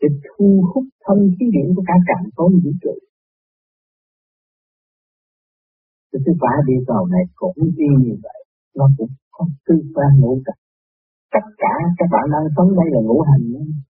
để 0.00 0.08
thu 0.26 0.64
hút 0.74 0.84
thân 1.04 1.18
khí 1.38 1.46
điển 1.54 1.74
của 1.76 1.82
cả 1.86 1.94
cảnh 2.06 2.30
khối 2.36 2.50
vũ 2.64 2.70
trụ. 2.82 2.94
Cái 6.12 6.20
thứ 6.26 6.32
ba 6.40 6.54
đi 6.66 6.74
vào 6.86 7.06
này 7.06 7.24
cũng 7.34 7.56
y 7.76 7.88
như 8.04 8.14
vậy. 8.22 8.40
Nó 8.74 8.86
cũng 8.98 9.10
có 9.30 9.46
tư 9.66 9.74
quan 9.94 10.20
ngũ 10.20 10.42
cảnh 10.44 10.60
tất 11.34 11.46
cả 11.58 11.74
các 11.98 12.08
bạn 12.12 12.24
đang 12.32 12.46
sống 12.56 12.68
đây 12.78 12.88
là 12.94 13.00
ngũ 13.00 13.20
hành. 13.20 13.44
nữa 13.52 13.89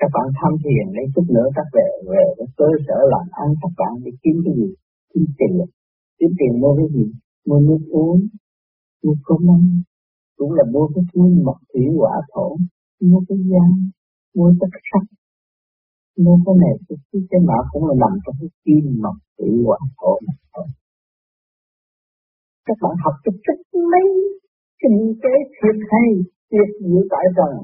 các 0.00 0.10
bạn 0.14 0.26
tham 0.38 0.52
thiền 0.62 0.86
lấy 0.96 1.06
chút 1.14 1.26
nữa 1.36 1.48
các 1.56 1.66
về 1.74 1.88
về 2.10 2.24
cái 2.38 2.48
cơ 2.58 2.68
sở 2.86 2.98
làm 3.12 3.26
ăn 3.42 3.48
các 3.62 3.72
bạn 3.78 3.92
để 4.04 4.10
kiếm 4.22 4.36
cái 4.44 4.54
gì? 4.58 4.68
Kiếm 5.10 5.24
tiền. 5.38 5.52
Kiếm 6.18 6.30
tiền 6.38 6.60
mua 6.60 6.72
cái 6.78 6.88
gì? 6.94 7.06
Mua 7.46 7.60
nước 7.68 7.82
uống 7.90 8.20
mua 9.02 9.14
cơm 9.26 9.50
ăn. 9.56 9.62
Cũng 10.36 10.52
là 10.52 10.64
mua 10.72 10.86
cái 10.94 11.04
thứ 11.10 11.20
mật 11.46 11.58
thủy 11.70 11.84
quả 12.00 12.14
thổ 12.32 12.56
mua 13.00 13.20
cái 13.28 13.38
gian 13.50 13.70
mua 14.36 14.52
tất 14.60 14.72
sắc 14.90 15.04
mua 16.24 16.36
cái 16.44 16.54
này 16.62 16.74
cái 16.88 16.98
cái, 17.12 17.22
cái 17.30 17.40
nọ 17.48 17.58
cũng 17.72 17.84
là 17.88 17.94
nằm 18.02 18.12
trong 18.24 18.36
cái 18.40 18.50
kim 18.64 18.84
mật 19.04 19.16
thủy 19.38 19.50
quả 19.66 19.78
thổ 19.98 20.12
này 20.26 20.36
thôi. 20.52 20.66
Các 22.66 22.76
bạn 22.82 22.94
học 23.04 23.14
được 23.24 23.38
rất 23.46 23.58
mấy 23.92 24.08
kinh 24.82 24.98
tế 25.22 25.34
thiệt 25.56 25.76
hay 25.92 26.08
tuyệt 26.50 26.70
diệu 26.80 27.02
tại 27.10 27.24
rằng 27.36 27.54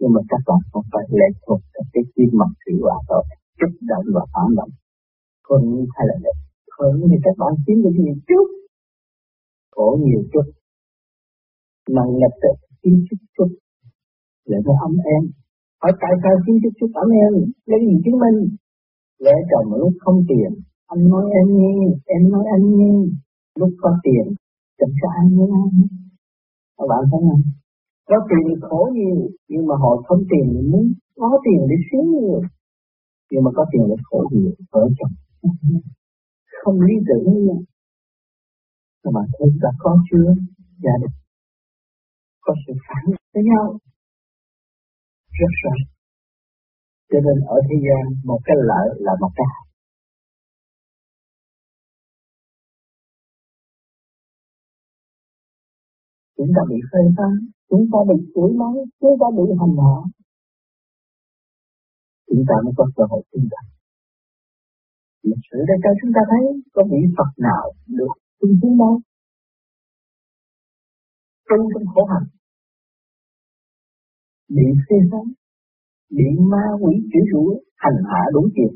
nhưng 0.00 0.12
mà 0.14 0.20
các 0.30 0.40
bạn 0.46 0.60
không 0.72 0.86
phải 0.92 1.04
lệ 1.18 1.28
thuộc 1.42 1.60
vào 1.74 1.84
cái 1.92 2.04
kim 2.14 2.30
mật 2.40 2.50
thủy 2.60 2.74
hòa 2.84 2.96
thôi 3.08 3.24
kích 3.60 3.76
động 3.90 4.06
và 4.14 4.22
phản 4.32 4.48
động. 4.58 4.72
Không 5.46 5.64
hay 5.94 6.04
là 6.10 6.16
lệ 6.24 6.34
thuận 6.72 6.94
thì 7.10 7.16
các 7.24 7.34
bạn 7.40 7.52
chiếm 7.64 7.76
được 7.84 7.96
nhiều 8.04 8.16
chút, 8.28 8.46
khổ 9.74 9.88
nhiều 10.06 10.22
chút. 10.32 10.46
Nặng 11.96 12.12
nhập 12.20 12.32
được 12.42 12.56
chiếm 12.82 12.94
chút 13.06 13.20
chút 13.36 13.50
để 14.48 14.56
nó 14.64 14.72
ấm 14.86 14.94
em. 15.14 15.22
Hỏi 15.82 15.92
tại 16.00 16.12
sao 16.22 16.34
chiếm 16.44 16.56
chút 16.62 16.74
chút 16.80 16.90
ấm 17.02 17.08
em? 17.24 17.32
Lấy 17.70 17.80
gì 17.88 17.94
chứng 18.04 18.18
minh? 18.22 18.38
Lẽ 19.24 19.34
chồng 19.50 19.68
lúc 19.80 19.92
không 20.04 20.18
tiền, 20.28 20.50
anh 20.92 21.08
nói 21.08 21.24
em 21.38 21.48
nghe, 21.58 21.74
em 22.04 22.22
nói 22.32 22.44
anh 22.56 22.64
nghe. 22.78 22.92
Lúc 23.58 23.72
có 23.82 23.90
tiền 24.04 24.24
chẳng 24.78 24.94
cho 25.00 25.08
anh 25.20 25.28
nghe. 25.36 25.46
Ai 25.62 26.86
các 26.86 26.86
bạn 26.90 27.02
thấy 27.10 27.20
không? 27.28 27.42
Có 28.10 28.16
tiền 28.30 28.60
khổ 28.60 28.80
nhiều, 28.96 29.18
nhưng 29.48 29.66
mà 29.68 29.74
họ 29.82 29.90
không 30.06 30.22
tiền 30.30 30.46
muốn 30.70 30.84
có 31.16 31.38
tiền 31.44 31.60
để 31.70 31.76
sướng 31.88 32.08
nhiều 32.14 32.40
nhưng 33.30 33.42
mà 33.44 33.50
có 33.56 33.62
tiền 33.72 33.82
để 33.88 33.96
khổ 34.04 34.20
nhiều 34.32 34.52
vợ 34.72 34.82
chồng. 34.98 35.14
Không 36.62 36.80
lý 36.80 36.94
tưởng 37.06 37.34
nữa 37.46 37.58
các 39.02 39.10
bạn 39.14 39.24
thấy 39.38 39.48
là 39.62 39.70
có 39.78 39.96
chưa? 40.10 40.34
Dạ 40.84 40.92
Gia 40.92 40.94
đình 41.00 41.14
có 42.40 42.54
sự 42.66 42.72
phản 42.88 43.04
với 43.34 43.42
nhau. 43.44 43.78
Rất 45.38 45.52
rõ 45.62 45.74
cho 47.10 47.18
nên 47.20 47.44
ở 47.46 47.56
thế 47.68 47.76
gian, 47.86 48.04
một 48.24 48.40
cái 48.44 48.56
lợi 48.60 48.88
là 48.98 49.12
một 49.20 49.30
cái 49.36 49.46
hại. 49.52 49.66
Chúng 56.36 56.50
ta 56.56 56.62
bị 56.68 56.76
phê 56.92 57.00
phán 57.16 57.59
chúng 57.70 57.84
ta 57.92 57.98
bị 58.08 58.16
chửi 58.34 58.50
mắng, 58.60 58.76
chúng 59.00 59.16
ta 59.20 59.26
bị 59.36 59.44
hành 59.60 59.76
hạ. 59.82 59.96
Chúng 62.28 62.44
ta 62.48 62.54
mới 62.64 62.72
có 62.76 62.84
cơ 62.96 63.04
hội 63.10 63.22
tin 63.30 63.42
rằng, 63.52 63.68
lịch 65.22 65.44
sử 65.50 65.58
đã 65.68 65.74
cho 65.82 65.90
chúng 66.00 66.12
ta 66.16 66.22
thấy 66.30 66.44
có 66.74 66.82
vị 66.90 67.00
Phật 67.16 67.30
nào 67.48 67.64
được 67.98 68.14
tin 68.40 68.50
xuống 68.62 68.78
đâu 68.78 68.94
tu 71.48 71.56
trong 71.72 71.86
khổ 71.94 72.02
hạnh, 72.12 72.28
bị 74.48 74.66
phê 74.86 74.96
phán 75.10 75.26
bị 76.10 76.24
ma 76.50 76.64
quỷ 76.80 76.94
chửi 77.12 77.22
rủa, 77.32 77.54
hành 77.76 77.98
hạ 78.10 78.22
đúng 78.34 78.48
chuyện. 78.54 78.72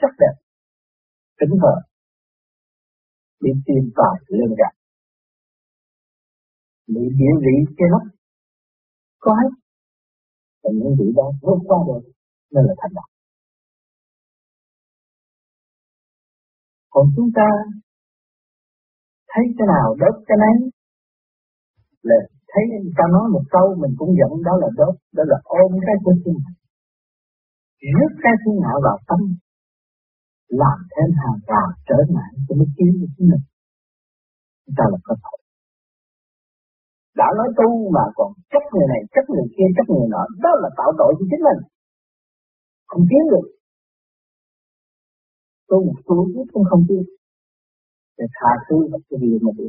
Sắc 0.00 0.12
đẹp 0.18 0.34
tính 1.38 1.58
hợp 1.62 1.80
bị 3.40 3.50
tìm 3.66 3.92
tòi 3.96 4.18
lương 4.28 4.54
gạt 4.58 4.83
bị 6.86 7.02
địa 7.18 7.34
vị 7.44 7.54
che 7.76 7.86
lấp 7.92 8.04
có 9.18 9.32
hết. 9.40 9.52
Và 10.62 10.70
những 10.74 10.94
vị 10.98 11.08
đó 11.16 11.26
vượt 11.42 11.60
qua 11.68 11.78
được. 11.86 12.02
Nên 12.52 12.64
là 12.68 12.74
thành 12.80 12.92
đạt 12.94 13.08
còn 16.94 17.06
chúng 17.16 17.30
ta 17.38 17.48
thấy 19.30 19.44
cái 19.58 19.66
nào 19.74 19.86
đốt 20.00 20.14
cái 20.28 20.36
nấy? 20.42 20.56
Là 22.08 22.18
thấy 22.50 22.62
người 22.68 22.94
ta 22.98 23.04
nói 23.14 23.24
một 23.34 23.44
câu 23.54 23.66
mình 23.82 23.94
cũng 23.98 24.12
giận, 24.18 24.32
đó 24.46 24.52
là 24.62 24.68
đốt 24.80 24.94
đó 25.16 25.22
là 25.26 25.38
ôm 25.44 25.70
cái 25.86 25.96
của 26.04 26.14
chính 26.24 26.34
mình 26.44 26.56
rước 27.92 28.12
cái 28.22 28.34
thứ 28.42 28.50
ngạo 28.60 28.78
vào 28.86 28.98
tâm, 29.08 29.20
làm 30.48 30.78
thêm 30.92 31.10
hàng 31.20 31.38
rào 31.48 31.68
trở 31.88 31.98
ngại 32.14 32.32
cho 32.48 32.54
mới 32.58 32.68
kiếm 32.76 32.92
được 33.00 33.12
chính 33.16 33.28
mình. 33.32 33.44
Chúng 34.66 34.74
ta 34.78 34.84
là 34.92 34.98
có 35.04 35.14
tội 35.22 35.43
đã 37.20 37.26
nói 37.38 37.48
tu 37.58 37.68
mà 37.96 38.04
còn 38.16 38.32
chấp 38.52 38.64
người 38.72 38.86
này 38.92 39.02
chấp 39.14 39.24
người 39.32 39.46
kia 39.54 39.68
chấp 39.76 39.86
người 39.92 40.08
nọ. 40.14 40.22
Đó 40.44 40.50
là 40.62 40.68
tạo 40.78 40.90
tội 40.98 41.14
cho 41.18 41.24
chính 41.30 41.42
mình. 41.48 41.60
Không 42.86 43.04
tiến 43.10 43.22
được. 43.32 43.46
Tu 45.68 45.84
một 45.86 45.98
tu 46.06 46.16
cũng 46.52 46.64
không 46.70 46.84
tiến. 46.88 47.02
Để 48.18 48.26
tha 48.36 48.50
thứ 48.68 48.76
và 48.90 48.98
cái 49.08 49.18
điều 49.22 49.38
mà 49.42 49.50
được. 49.58 49.68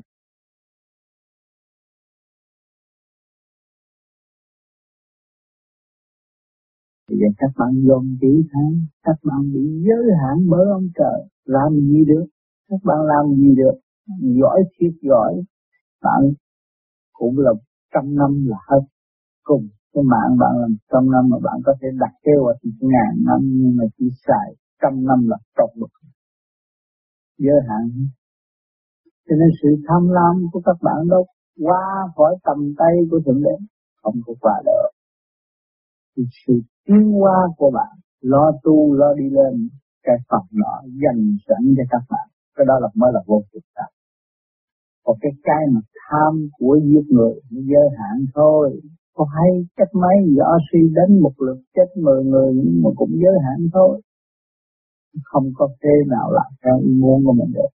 Bây 7.09 7.17
giờ 7.19 7.27
các 7.37 7.51
bạn 7.57 7.71
dồn 7.87 8.17
chỉ 8.21 8.33
tháng, 8.51 8.73
các 9.03 9.17
bạn 9.23 9.41
bị 9.53 9.83
giới 9.87 10.03
hạn 10.21 10.37
bởi 10.49 10.65
ông 10.71 10.87
trời, 10.95 11.19
làm 11.45 11.71
gì 11.73 12.05
được, 12.07 12.25
các 12.69 12.81
bạn 12.83 12.97
làm 13.11 13.35
gì 13.35 13.55
được, 13.55 13.75
giỏi 14.39 14.63
thiệt 14.73 14.93
giỏi, 15.01 15.33
bạn 16.01 16.21
cũng 17.17 17.35
là 17.45 17.51
trăm 17.93 18.15
năm 18.15 18.31
là 18.51 18.57
hết 18.69 18.83
cùng 19.43 19.63
cái 19.93 20.03
mạng 20.11 20.31
bạn 20.41 20.53
làm 20.61 20.71
trăm 20.91 21.03
năm 21.13 21.23
mà 21.31 21.37
bạn 21.47 21.57
có 21.65 21.73
thể 21.81 21.87
đặt 21.99 22.13
kế 22.23 22.31
hoạch 22.43 22.61
ngàn 22.91 23.11
năm, 23.27 23.39
nhưng 23.59 23.73
mà 23.77 23.85
chỉ 23.97 24.05
xài 24.27 24.47
trăm 24.81 24.93
năm 25.09 25.19
là 25.31 25.37
trọc 25.57 25.69
được 25.79 25.93
giới 27.37 27.59
hạn. 27.67 27.83
Cho 29.27 29.35
nên 29.39 29.49
sự 29.61 29.69
tham 29.87 30.03
lam 30.17 30.35
của 30.51 30.61
các 30.65 30.77
bạn 30.81 30.99
đâu 31.09 31.25
qua 31.65 31.85
khỏi 32.15 32.35
tầm 32.43 32.59
tay 32.77 32.93
của 33.11 33.19
thượng 33.25 33.41
đế 33.43 33.55
không 34.01 34.15
có 34.25 34.33
qua 34.41 34.61
được. 34.65 34.89
Thì 36.17 36.23
sự 36.47 36.53
tiến 36.85 37.11
hóa 37.11 37.37
của 37.57 37.71
bạn, 37.73 37.93
lo 38.21 38.51
tu, 38.63 38.93
lo 38.93 39.13
đi 39.13 39.29
lên, 39.29 39.69
cái 40.03 40.15
phần 40.29 40.45
đó 40.51 40.81
dành 41.03 41.21
sẵn 41.47 41.63
cho 41.77 41.83
các 41.89 42.03
bạn. 42.09 42.27
Cái 42.55 42.65
đó 42.65 42.73
là 42.81 42.89
mới 42.95 43.11
là 43.13 43.21
vô 43.27 43.41
cùng 43.51 43.61
đạo 43.75 43.89
còn 45.05 45.17
cái 45.21 45.31
cái 45.43 45.63
mà 45.73 45.81
tham 46.05 46.33
của 46.59 46.79
giết 46.87 47.05
người 47.15 47.35
nó 47.51 47.61
giới 47.71 47.87
hạn 47.97 48.25
thôi. 48.35 48.81
Có 49.15 49.25
hay 49.35 49.51
cách 49.77 49.91
mấy 49.93 50.15
võ 50.37 50.49
suy 50.71 50.79
đến 50.97 51.21
một 51.21 51.35
lượt 51.45 51.59
chết 51.75 51.89
mười 52.03 52.23
người 52.23 52.53
nhưng 52.55 52.81
mà 52.83 52.89
cũng 52.95 53.11
giới 53.23 53.37
hạn 53.45 53.67
thôi. 53.73 54.01
Không 55.23 55.47
có 55.55 55.67
thế 55.83 55.95
nào 56.07 56.31
làm 56.31 56.51
theo 56.63 56.79
ý 56.89 56.93
muốn 57.01 57.25
của 57.25 57.33
mình 57.33 57.51
được. 57.53 57.71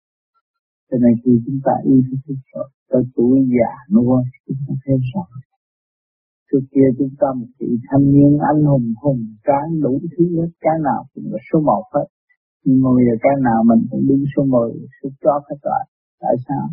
Cho 0.91 0.97
nên 0.97 1.13
khi 1.25 1.31
chúng 1.45 1.59
ta 1.65 1.71
yêu 1.83 2.01
thức 2.27 2.35
rồi, 2.53 2.69
tới 2.89 3.03
tuổi 3.15 3.39
già 3.55 3.71
nữa 3.89 4.17
chúng 4.47 4.57
ta 4.67 4.73
thấy 4.85 4.97
rõ 5.13 5.25
trước 6.55 6.65
kia 6.73 6.87
chúng 6.97 7.13
ta 7.19 7.27
một 7.39 7.51
vị 7.59 7.69
thanh 7.89 8.05
niên 8.13 8.37
anh 8.51 8.63
hùng 8.63 8.93
hùng 9.01 9.21
tráng 9.47 9.81
đủ 9.83 9.99
thứ 10.17 10.23
hết, 10.37 10.49
cái 10.61 10.77
nào 10.83 11.01
cũng 11.13 11.23
là 11.31 11.39
số 11.53 11.59
một 11.59 11.83
hết. 11.93 12.07
Nhưng 12.65 12.83
mà 12.83 12.89
bây 12.95 13.03
giờ 13.07 13.15
cái 13.21 13.35
nào 13.43 13.63
mình 13.69 13.81
cũng 13.91 14.07
đứng 14.07 14.23
số 14.35 14.43
mười, 14.43 14.71
số 14.97 15.09
chót 15.21 15.41
hết 15.49 15.59
rồi. 15.63 15.83
Tại 16.21 16.35
sao? 16.47 16.65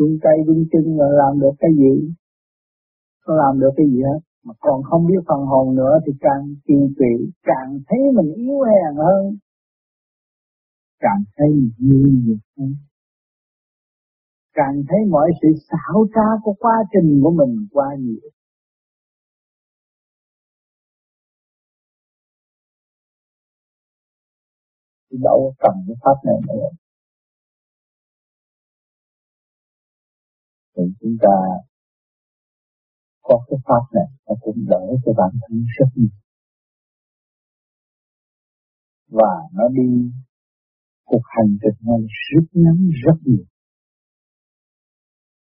Xuống 0.00 0.18
tay 0.22 0.36
đứng 0.46 0.64
chân 0.72 0.84
là 0.98 1.08
làm 1.20 1.40
được 1.40 1.54
cái 1.58 1.70
gì? 1.78 2.12
Không 3.20 3.36
làm 3.36 3.60
được 3.60 3.70
cái 3.76 3.86
gì 3.86 4.00
hết. 4.02 4.20
Mà 4.44 4.54
còn 4.60 4.82
không 4.82 5.06
biết 5.06 5.20
phần 5.28 5.40
hồn 5.46 5.76
nữa 5.76 5.98
thì 6.06 6.12
càng 6.20 6.54
kỳ 6.66 6.74
tụy 6.98 7.32
càng 7.42 7.80
thấy 7.88 7.98
mình 8.14 8.34
yếu 8.34 8.60
hèn 8.60 8.96
hơn. 8.96 9.36
Càng 11.00 11.22
thấy 11.36 11.48
mình 11.50 11.70
nhiều 11.78 12.36
hơn. 12.58 12.74
Càng 14.54 14.82
thấy 14.88 14.98
mọi 15.10 15.30
sự 15.42 15.48
xảo 15.70 16.06
trá 16.14 16.28
của 16.42 16.54
quá 16.58 16.76
trình 16.92 17.20
của 17.22 17.30
mình 17.30 17.66
qua 17.72 17.86
nhiều. 17.98 18.30
Thì 25.10 25.18
đâu 25.22 25.54
cần 25.58 25.74
cái 25.86 25.96
pháp 26.04 26.16
này 26.24 26.36
nữa. 26.48 26.79
Thì 30.80 30.92
chúng 31.00 31.16
ta 31.20 31.36
có 33.22 33.44
cái 33.48 33.58
pháp 33.64 33.84
này 33.94 34.08
nó 34.26 34.34
cũng 34.40 34.56
đỡ 34.68 34.82
cho 35.04 35.12
bản 35.16 35.30
thân 35.40 35.64
rất 35.78 35.86
nhiều. 35.94 36.08
Và 39.08 39.34
nó 39.52 39.68
đi 39.68 40.10
cuộc 41.04 41.22
hành 41.24 41.58
trình 41.62 41.78
này 41.80 42.00
rút 42.00 42.44
ngắn 42.52 42.90
rất 43.04 43.18
nhiều 43.24 43.44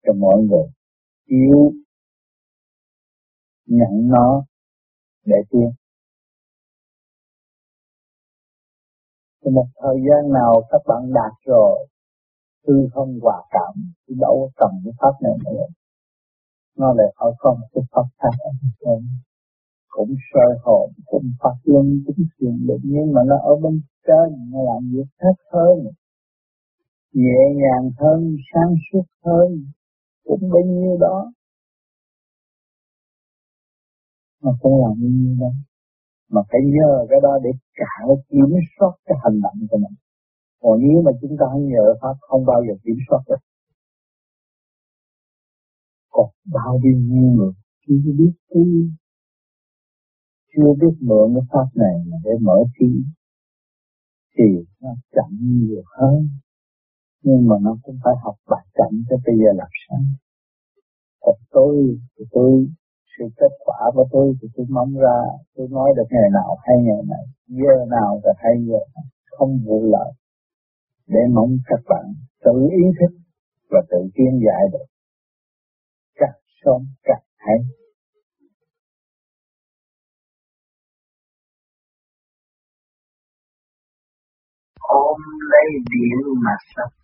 cho 0.03 0.13
mọi 0.13 0.41
người 0.49 0.67
yêu, 1.25 1.73
nhận 3.65 4.07
nó 4.07 4.45
để 5.25 5.37
tiên 5.49 5.69
thì 9.43 9.51
một 9.51 9.67
thời 9.81 9.95
gian 9.95 10.33
nào 10.33 10.61
các 10.69 10.81
bạn 10.87 11.13
đạt 11.13 11.33
rồi 11.45 11.87
tư 12.69 12.87
không 12.93 13.19
hòa 13.21 13.43
cảm 13.51 13.73
thì 14.07 14.15
đâu 14.19 14.35
có 14.41 14.49
cần 14.61 14.71
cái 14.83 14.93
pháp 14.99 15.13
này 15.21 15.37
nữa. 15.45 15.65
Nó 16.77 16.93
lại 16.93 17.13
hỏi 17.15 17.33
con 17.39 17.57
cái 17.73 17.83
pháp 17.91 18.07
khác. 18.19 18.35
Không 18.85 19.03
cũng 19.89 20.15
soi 20.33 20.57
hồn, 20.63 20.91
cũng 21.05 21.31
phát 21.39 21.55
luân, 21.63 22.03
cũng 22.05 22.15
thiền 22.39 22.67
định, 22.67 22.81
nhưng 22.83 23.13
mà 23.13 23.21
nó 23.27 23.35
ở 23.51 23.55
bên 23.63 23.81
trên, 24.07 24.51
nó 24.51 24.59
làm 24.63 24.91
việc 24.93 25.09
khác 25.17 25.35
hơn, 25.53 25.77
nhẹ 27.13 27.41
nhàng 27.55 27.91
hơn, 27.97 28.35
sáng 28.53 28.75
suốt 28.91 29.05
hơn, 29.25 29.49
cũng 30.23 30.49
bấy 30.49 30.63
nhiêu 30.63 30.97
đó. 30.99 31.31
Mà 34.41 34.51
cũng 34.61 34.81
làm 34.81 34.93
như 34.99 35.35
đó. 35.39 35.51
Mà 36.29 36.41
phải 36.51 36.61
nhờ 36.63 37.05
cái 37.09 37.19
đó 37.23 37.39
để 37.43 37.49
cải 37.75 38.07
kiểm 38.29 38.51
soát 38.79 38.91
cái 39.05 39.17
hành 39.23 39.41
động 39.41 39.67
của 39.69 39.77
mình 39.77 39.95
còn 40.61 40.79
nếu 40.79 41.01
mà 41.05 41.11
chúng 41.21 41.35
ta 41.39 41.45
không 41.51 41.67
nhờ 41.67 41.85
pháp, 42.01 42.15
không 42.19 42.45
bao 42.45 42.63
giờ 42.67 42.73
kiểm 42.83 42.97
soát 43.09 43.19
được. 43.27 43.41
Còn 46.09 46.29
bao 46.53 46.79
nhiêu 46.83 46.97
người 46.99 47.53
chưa 47.87 48.11
biết 48.17 48.33
tu 48.49 48.63
chưa 50.51 50.73
biết 50.81 50.95
mượn 50.99 51.35
cái 51.35 51.43
pháp 51.51 51.67
này 51.75 51.95
để 52.23 52.31
mở 52.41 52.57
trí. 52.79 53.03
Thì 54.37 54.65
nó 54.81 54.89
chậm 55.11 55.29
nhiều 55.41 55.83
hơn. 55.97 56.29
Nhưng 57.23 57.47
mà 57.47 57.55
nó 57.61 57.77
cũng 57.83 57.97
phải 58.03 58.13
học 58.23 58.35
bài 58.49 58.65
chậm 58.73 59.03
cho 59.09 59.15
bây 59.25 59.35
giờ 59.37 59.49
làm 59.55 59.69
sao 59.87 59.99
còn 61.21 61.35
tôi 61.51 61.97
thì 62.17 62.25
tôi, 62.31 62.67
sự 63.17 63.25
kết 63.37 63.53
quả 63.65 63.77
của 63.93 64.05
tôi 64.11 64.33
thì 64.41 64.47
tôi 64.55 64.65
mong 64.69 64.93
ra, 64.93 65.19
tôi 65.55 65.67
nói 65.71 65.89
được 65.97 66.03
ngày 66.11 66.29
nào 66.33 66.57
hay 66.61 66.77
ngày 66.83 67.01
này, 67.07 67.25
giờ 67.47 67.85
nào 67.89 68.21
thì 68.23 68.29
hay 68.37 68.53
giờ 68.67 69.01
không 69.25 69.59
vụ 69.65 69.91
lợi 69.91 70.11
để 71.13 71.19
mong 71.35 71.53
các 71.65 71.81
bạn 71.89 72.05
tự 72.45 72.55
ý 72.71 72.85
thức 72.99 73.13
và 73.71 73.81
tự 73.89 73.97
tiến 74.15 74.31
giải 74.45 74.63
được. 74.73 74.87
Càng 76.15 76.39
sớm 76.61 76.81
càng 77.03 77.25
hay. 77.37 77.57
Ôm 84.79 85.17
lấy 85.51 85.67
điện 85.91 86.19
mà 86.45 86.51
sống 86.75 86.99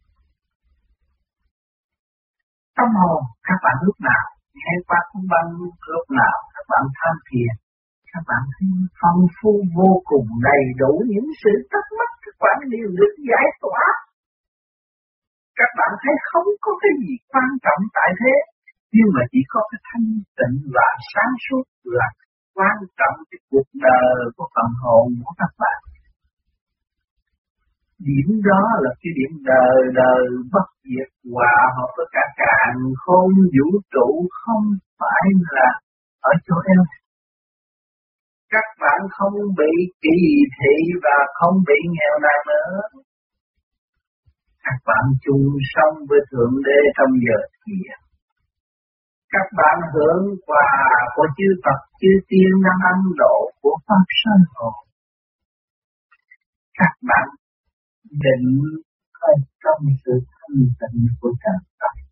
tâm 2.77 2.89
hồn 3.01 3.21
các 3.47 3.59
bạn 3.63 3.77
lúc 3.85 3.97
nào? 4.09 4.25
Nghe 4.53 4.73
qua 4.87 4.99
cũng 5.11 5.25
băng 5.31 5.47
lúc 5.91 6.05
nào? 6.19 6.35
Các 6.53 6.65
bạn 6.71 6.83
tham 6.97 7.15
thiền 7.27 7.64
các 8.15 8.25
bạn 8.31 8.43
thấy 8.53 8.69
phong 9.01 9.21
phú 9.37 9.51
vô 9.77 9.91
cùng, 10.09 10.27
đầy 10.49 10.63
đủ 10.81 10.93
những 11.11 11.29
sự 11.41 11.53
thắc 11.71 11.85
mắc, 11.97 12.11
các 12.23 12.35
bạn 12.43 12.57
đều 12.73 12.87
được 12.99 13.13
giải 13.29 13.47
tỏa. 13.61 13.83
Các 15.59 15.71
bạn 15.79 15.91
thấy 16.01 16.15
không 16.29 16.49
có 16.65 16.71
cái 16.81 16.93
gì 17.01 17.13
quan 17.31 17.49
trọng 17.65 17.81
tại 17.97 18.09
thế, 18.19 18.33
nhưng 18.95 19.09
mà 19.15 19.21
chỉ 19.31 19.41
có 19.53 19.59
cái 19.69 19.79
thanh 19.87 20.07
tịnh 20.37 20.57
và 20.75 20.87
sáng 21.11 21.33
suốt 21.45 21.65
là 21.97 22.07
quan 22.57 22.77
trọng 22.99 23.17
cái 23.29 23.39
cuộc 23.51 23.69
đời 23.87 24.15
của 24.35 24.47
phần 24.55 24.69
hồn 24.81 25.07
của 25.23 25.33
các 25.41 25.51
bạn. 25.61 25.79
Điểm 28.07 28.27
đó 28.49 28.63
là 28.83 28.91
cái 29.01 29.11
điểm 29.19 29.33
đời 29.51 29.77
đời 30.01 30.23
bất 30.53 30.67
diệt 30.87 31.09
hòa 31.33 31.57
hợp 31.75 31.89
với 31.97 32.07
cả 32.15 32.23
càng 32.41 32.77
không 33.03 33.33
vũ 33.55 33.67
trụ 33.93 34.09
không 34.41 34.65
phải 34.99 35.25
là 35.55 35.69
ở 36.31 36.31
chỗ 36.47 36.55
em 36.75 36.83
các 38.53 38.67
bạn 38.81 38.99
không 39.17 39.37
bị 39.59 39.73
kỳ 40.03 40.19
thị 40.57 40.75
và 41.03 41.17
không 41.39 41.57
bị 41.67 41.79
nghèo 41.95 42.15
nàn 42.25 42.39
nữa. 42.51 42.73
Các 44.65 44.77
bạn 44.87 45.05
chung 45.23 45.47
sống 45.73 45.95
với 46.09 46.19
thượng 46.29 46.55
đế 46.65 46.79
trong 46.97 47.11
giờ 47.25 47.37
thiền. 47.61 47.97
Các 49.33 49.47
bạn 49.57 49.77
hưởng 49.93 50.23
quà 50.47 50.71
của 51.15 51.27
chư 51.37 51.47
Phật, 51.63 51.79
chư 52.01 52.11
tiên 52.29 52.51
năng 52.65 52.81
ăn 52.91 52.99
độ 53.21 53.37
của 53.61 53.77
pháp 53.87 54.05
Sơn 54.21 54.41
hồn. 54.55 54.75
Các 56.79 56.93
bạn 57.09 57.27
định 58.25 58.49
ở 59.19 59.33
trong 59.63 59.81
sự 60.05 60.11
thanh 60.33 60.59
tịnh 60.79 61.01
của 61.19 61.31
trời 61.43 61.59
Phật 61.79 62.04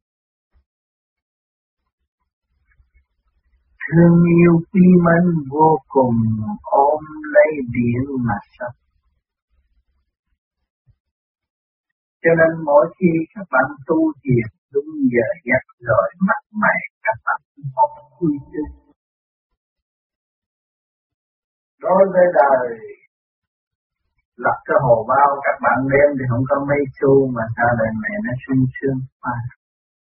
thương 3.91 4.15
yêu 4.39 4.53
quý 4.71 4.85
mến 5.05 5.23
vô 5.51 5.69
cùng, 5.87 6.17
ôm 6.63 7.01
lấy 7.33 7.51
biển 7.73 8.03
mà 8.27 8.37
sống. 8.55 8.77
Cho 12.23 12.31
nên 12.39 12.51
mỗi 12.65 12.85
khi 12.97 13.11
các 13.33 13.45
bạn 13.51 13.67
tu 13.87 13.99
thiền, 14.21 14.47
đúng 14.73 14.89
giờ 15.13 15.27
giấc 15.47 15.63
rồi 15.89 16.07
mắt 16.27 16.41
mày, 16.61 16.79
các 17.05 17.17
bạn 17.25 17.39
học 17.75 17.91
quy 18.19 18.33
tư. 18.51 18.63
Đối 21.85 22.01
với 22.13 22.25
đời, 22.39 22.65
lập 24.35 24.57
cái 24.65 24.77
hồ 24.83 24.95
bao, 25.11 25.29
các 25.45 25.57
bạn 25.63 25.77
đem 25.91 26.07
thì 26.17 26.23
không 26.29 26.45
có 26.49 26.55
mấy 26.69 26.81
xu 26.97 27.13
mà 27.35 27.43
sao 27.55 27.69
đời 27.79 27.91
mẹ 28.01 28.13
nó 28.25 28.33
sung 28.43 28.63
sướng 28.75 28.99
quá. 29.21 29.35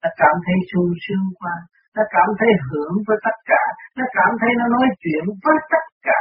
Nó 0.03 0.09
cảm 0.21 0.35
thấy 0.45 0.57
sung 0.71 0.91
sướng 1.05 1.27
quá 1.41 1.55
nó 1.97 2.03
cảm 2.17 2.29
thấy 2.39 2.51
hưởng 2.67 2.95
với 3.07 3.17
tất 3.27 3.37
cả, 3.51 3.63
nó 3.97 4.05
cảm 4.19 4.31
thấy 4.41 4.51
nó 4.61 4.67
nói 4.77 4.87
chuyện 5.03 5.25
với 5.45 5.59
tất 5.73 5.85
cả 6.09 6.21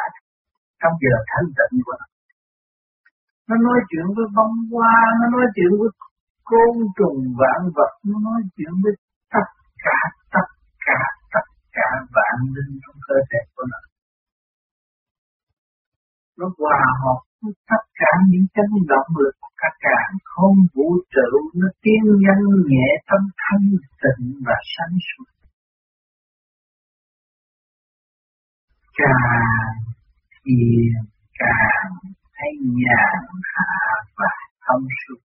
trong 0.82 0.94
giờ 1.04 1.16
thanh 1.32 1.50
tịnh 1.58 1.76
của 1.86 1.96
nó. 2.00 2.08
Nó 3.50 3.56
nói 3.68 3.80
chuyện 3.90 4.06
với 4.16 4.28
bông 4.38 4.56
hoa, 4.72 4.96
nó 5.20 5.26
nói 5.36 5.46
chuyện 5.56 5.72
với 5.80 5.90
côn 6.50 6.74
trùng 6.98 7.20
vạn 7.40 7.62
vật, 7.76 7.92
nó 8.10 8.18
nói 8.28 8.42
chuyện 8.56 8.74
với 8.84 8.94
tất 9.34 9.48
cả, 9.86 10.00
tất 10.36 10.48
cả, 10.88 11.00
tất 11.34 11.46
cả 11.78 11.90
vạn 12.16 12.38
linh 12.56 12.74
trong 12.84 12.98
cơ 13.08 13.18
thể 13.30 13.42
của 13.54 13.66
nó. 13.72 13.80
Nó 16.40 16.48
hòa 16.60 16.82
hợp 17.02 17.20
với 17.42 17.54
tất 17.72 17.84
cả 18.02 18.12
những 18.32 18.46
chấn 18.56 18.70
động 18.94 19.12
lực 19.24 19.36
của 19.42 19.54
cả 19.62 19.70
càng 19.86 20.14
không 20.32 20.58
vũ 20.76 20.90
trụ, 21.14 21.32
nó 21.60 21.68
tiên 21.84 22.04
nhân 22.24 22.42
nhẹ 22.72 22.88
tâm 23.10 23.22
thanh 23.44 23.68
tịnh 24.02 24.26
và 24.46 24.58
sáng 24.74 24.96
suốt. 25.08 25.41
Càng 28.94 29.84
thiền 30.46 30.94
càng 31.40 31.92
thấy 32.36 32.52
nhàn 32.62 33.24
hạ 33.54 33.74
và 34.18 34.32
thông 34.68 34.88
suốt. 35.02 35.22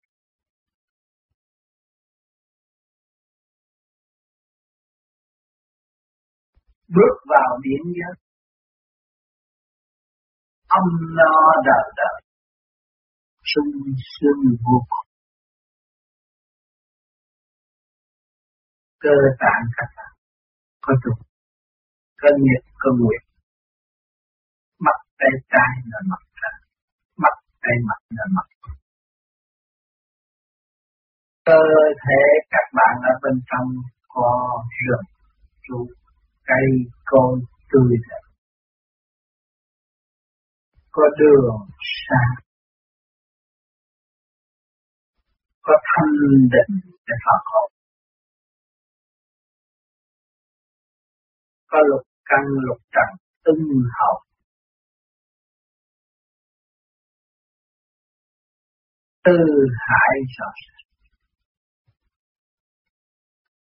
Bước 6.88 7.16
vào 7.26 7.58
điển 7.62 7.82
giới, 7.96 8.14
âm 10.68 10.84
no 11.16 11.52
đời 11.64 11.92
đời, 11.96 12.22
sung 13.44 13.82
sướng 13.96 14.56
vô 14.64 14.78
cùng. 14.88 15.08
Cơ 19.00 19.10
tạng 19.40 19.64
các 19.76 19.88
bạn 19.96 20.12
có 20.80 20.94
trục, 21.04 21.26
cơ 22.16 22.28
nhiệt, 22.38 22.64
cơ 22.78 22.90
nguyện 22.98 23.25
tay 25.18 25.32
trái 25.52 25.72
là 25.90 26.00
mặt 26.10 26.22
trái 26.40 26.56
mặt 27.22 27.36
tay 27.62 27.76
mặt 27.88 28.00
là 28.16 28.24
mặt. 28.36 28.46
Cơ 31.44 31.62
thể 32.04 32.22
các 32.50 32.66
bạn 32.78 32.94
ở 33.12 33.14
bên 33.22 33.40
trong 33.50 33.68
có 34.08 34.30
rừng 34.84 35.08
trụ 35.68 35.86
cây 36.44 36.66
cối 37.04 37.40
tươi 37.72 37.96
đẹp. 38.06 38.22
Có 40.90 41.02
đường, 41.18 41.56
xa. 42.06 42.22
Có 45.62 45.74
thanh 45.84 46.12
định 46.54 46.90
để 47.06 47.14
phật 47.24 47.42
hồn 47.44 47.76
có 51.76 51.78
lục 51.90 52.02
căn, 52.24 52.42
lục 52.68 52.80
trần, 52.94 53.08
ưng 53.42 53.64
hậu. 53.98 54.25
Tư 59.26 59.38
hải 59.88 60.16
rõ 60.36 60.48
ràng 60.64 60.76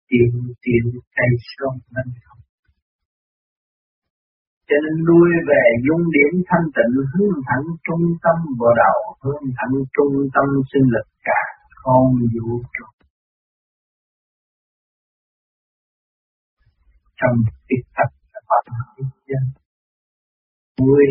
tiến 0.09 0.83
cây 1.15 1.31
sông 1.57 1.77
bên 1.93 2.07
không 2.25 2.41
cho 4.69 4.77
nên 4.83 4.95
nuôi 5.07 5.29
về 5.49 5.63
dung 5.85 6.05
điểm 6.15 6.33
thanh 6.49 6.67
tịnh, 6.75 6.93
hướng 7.13 7.35
thẳng 7.47 7.65
trung 7.85 8.05
tâm 8.23 8.37
bộ 8.59 8.69
đầu, 8.83 8.99
hướng 9.23 9.45
thẳng 9.57 9.75
trung 9.95 10.15
tâm 10.33 10.45
sinh 10.71 10.87
lực 10.95 11.07
cả 11.27 11.41
không 11.81 12.11
vũ 12.33 12.61
trụ. 12.75 12.87
Trong 17.19 17.35
tiết 17.67 17.83
tắc 17.95 18.09
và 18.31 18.39
pháp 18.49 18.63
dân 19.29 19.43
vui 20.77 21.05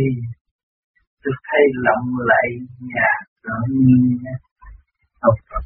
được 1.24 1.38
thấy 1.48 1.64
lộng 1.87 2.09
lại 2.30 2.46
nhà 2.80 3.11
trở 3.46 3.59
nhiên 3.70 4.18
học 5.22 5.35
Phật 5.50 5.64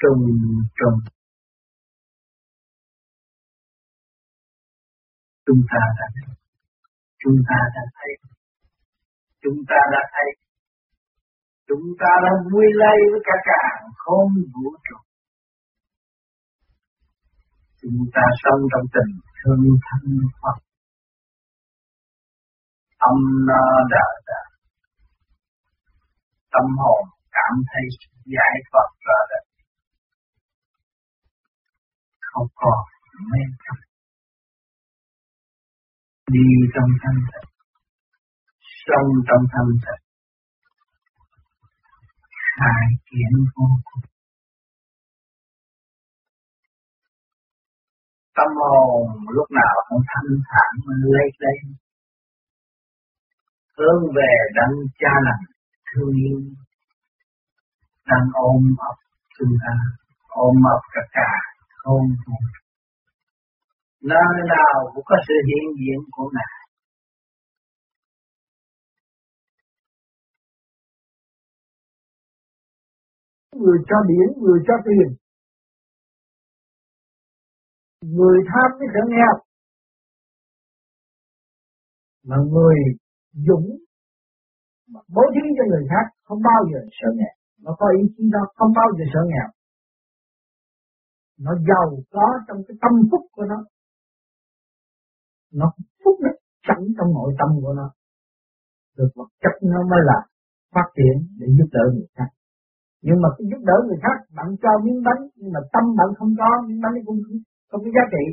trùng 0.00 0.24
trùng 0.78 0.98
chúng 5.46 5.62
ta 5.70 5.82
đã 5.98 6.06
thấy, 6.14 6.34
chúng 7.22 7.38
ta 7.48 7.58
đã 7.74 7.82
thấy, 7.96 8.12
chúng 9.42 9.58
ta 9.68 9.80
đã 9.92 10.02
thấy, 10.12 10.28
chúng 11.68 11.86
ta 12.00 12.10
đã 12.24 12.30
vui 12.52 12.66
lây 12.82 12.98
với 13.12 13.20
cả 13.24 13.36
cả 13.44 13.62
không 13.96 14.32
vũ 14.54 14.70
trụ. 14.86 14.98
Chúng 17.82 17.98
ta 18.14 18.24
sống 18.42 18.60
trong 18.72 18.86
tình 18.94 19.12
thương 19.38 19.64
thân 19.86 20.02
Phật 20.42 20.71
tâm 23.02 23.16
ờ, 23.16 23.44
nó 23.48 23.62
đà 23.90 24.06
đà 24.26 24.42
tâm 26.52 26.66
hồn, 26.78 27.02
cảm 27.36 27.54
thấy 27.70 27.84
giải 28.24 28.54
thoát 28.72 28.88
ra 29.06 29.18
đời. 29.30 29.44
Không 32.20 32.46
còn 32.54 32.84
mê 33.30 33.42
chấp 33.64 33.78
đi 36.32 36.46
trong 36.74 36.90
thanh 37.02 37.20
tịnh 37.32 37.50
sâu 38.86 39.06
trong 39.28 39.44
thanh 39.52 39.72
tịnh 39.84 40.04
khai 42.56 42.86
kiến 43.10 43.32
vô 43.54 43.68
cùng. 43.84 44.04
Tâm 48.36 48.50
hồn 48.56 49.06
lúc 49.36 49.48
nào 49.50 49.74
cũng 49.88 50.02
thanh 50.10 50.30
thản 50.50 50.72
lấy 51.12 51.28
lấy 51.38 51.56
hướng 53.78 54.02
về 54.16 54.32
đấng 54.56 54.74
cha 55.00 55.12
lành, 55.26 55.44
thương 55.88 56.16
yêu. 56.16 56.40
Đang 58.06 58.28
ôm 58.32 58.62
ấp 58.78 58.96
chúng 59.38 59.54
ta, 59.62 59.74
ôm 60.28 60.56
ấp 60.74 60.80
cả 60.94 61.02
cả 61.12 61.30
không 61.84 62.06
buồn 62.26 62.62
nơi 64.02 64.42
nào 64.48 64.90
cũng 64.94 65.04
có 65.06 65.16
sự 65.28 65.34
hiện 65.48 65.64
diện 65.78 65.98
của 66.10 66.30
ngài. 66.34 66.62
Người 73.60 73.78
cho 73.88 73.96
điển 74.08 74.42
người 74.42 74.60
cho 74.66 74.74
tiền. 74.84 75.16
Người 78.00 78.38
tham 78.48 78.78
với 78.78 78.88
sợ 78.94 79.00
nghèo 79.08 79.34
mà 82.24 82.36
người 82.36 82.76
dũng 83.32 83.68
bố 85.14 85.22
thí 85.34 85.44
cho 85.56 85.64
người 85.70 85.84
khác 85.92 86.06
không 86.26 86.40
bao 86.48 86.60
giờ 86.70 86.80
sợ 86.98 87.08
nghèo. 87.18 87.34
Nó 87.64 87.76
có 87.78 87.86
ý 88.00 88.02
chí 88.16 88.24
đó 88.32 88.42
không 88.56 88.72
bao 88.78 88.88
giờ 88.96 89.04
sợ 89.12 89.20
nghèo. 89.30 89.48
Nó 91.44 91.52
giàu 91.68 91.88
có 92.10 92.26
trong 92.46 92.58
cái 92.68 92.76
tâm 92.82 92.92
phúc 93.10 93.22
của 93.32 93.44
nó. 93.52 93.58
Nó 95.52 95.66
phúc 96.04 96.16
đức 96.24 96.36
sẵn 96.66 96.80
trong 96.96 97.08
nội 97.14 97.30
tâm 97.38 97.48
của 97.62 97.74
nó. 97.80 97.88
Được 98.96 99.10
vật 99.14 99.30
chất 99.42 99.54
nó 99.62 99.80
mới 99.90 100.00
là 100.10 100.18
phát 100.74 100.88
triển 100.96 101.16
để 101.38 101.46
giúp 101.58 101.68
đỡ 101.72 101.84
người 101.94 102.08
khác. 102.16 102.30
Nhưng 103.02 103.18
mà 103.22 103.28
cái 103.36 103.44
giúp 103.50 103.62
đỡ 103.70 103.76
người 103.86 103.98
khác 104.04 104.16
bạn 104.36 104.48
cho 104.62 104.70
miếng 104.84 105.00
bánh 105.06 105.22
nhưng 105.34 105.52
mà 105.52 105.60
tâm 105.72 105.84
bạn 105.98 106.08
không 106.18 106.32
có 106.38 106.48
miếng 106.66 106.80
bánh 106.84 106.94
cũng 107.06 107.18
không, 107.24 107.38
không 107.70 107.80
có 107.84 107.90
giá 107.96 108.04
trị 108.12 108.24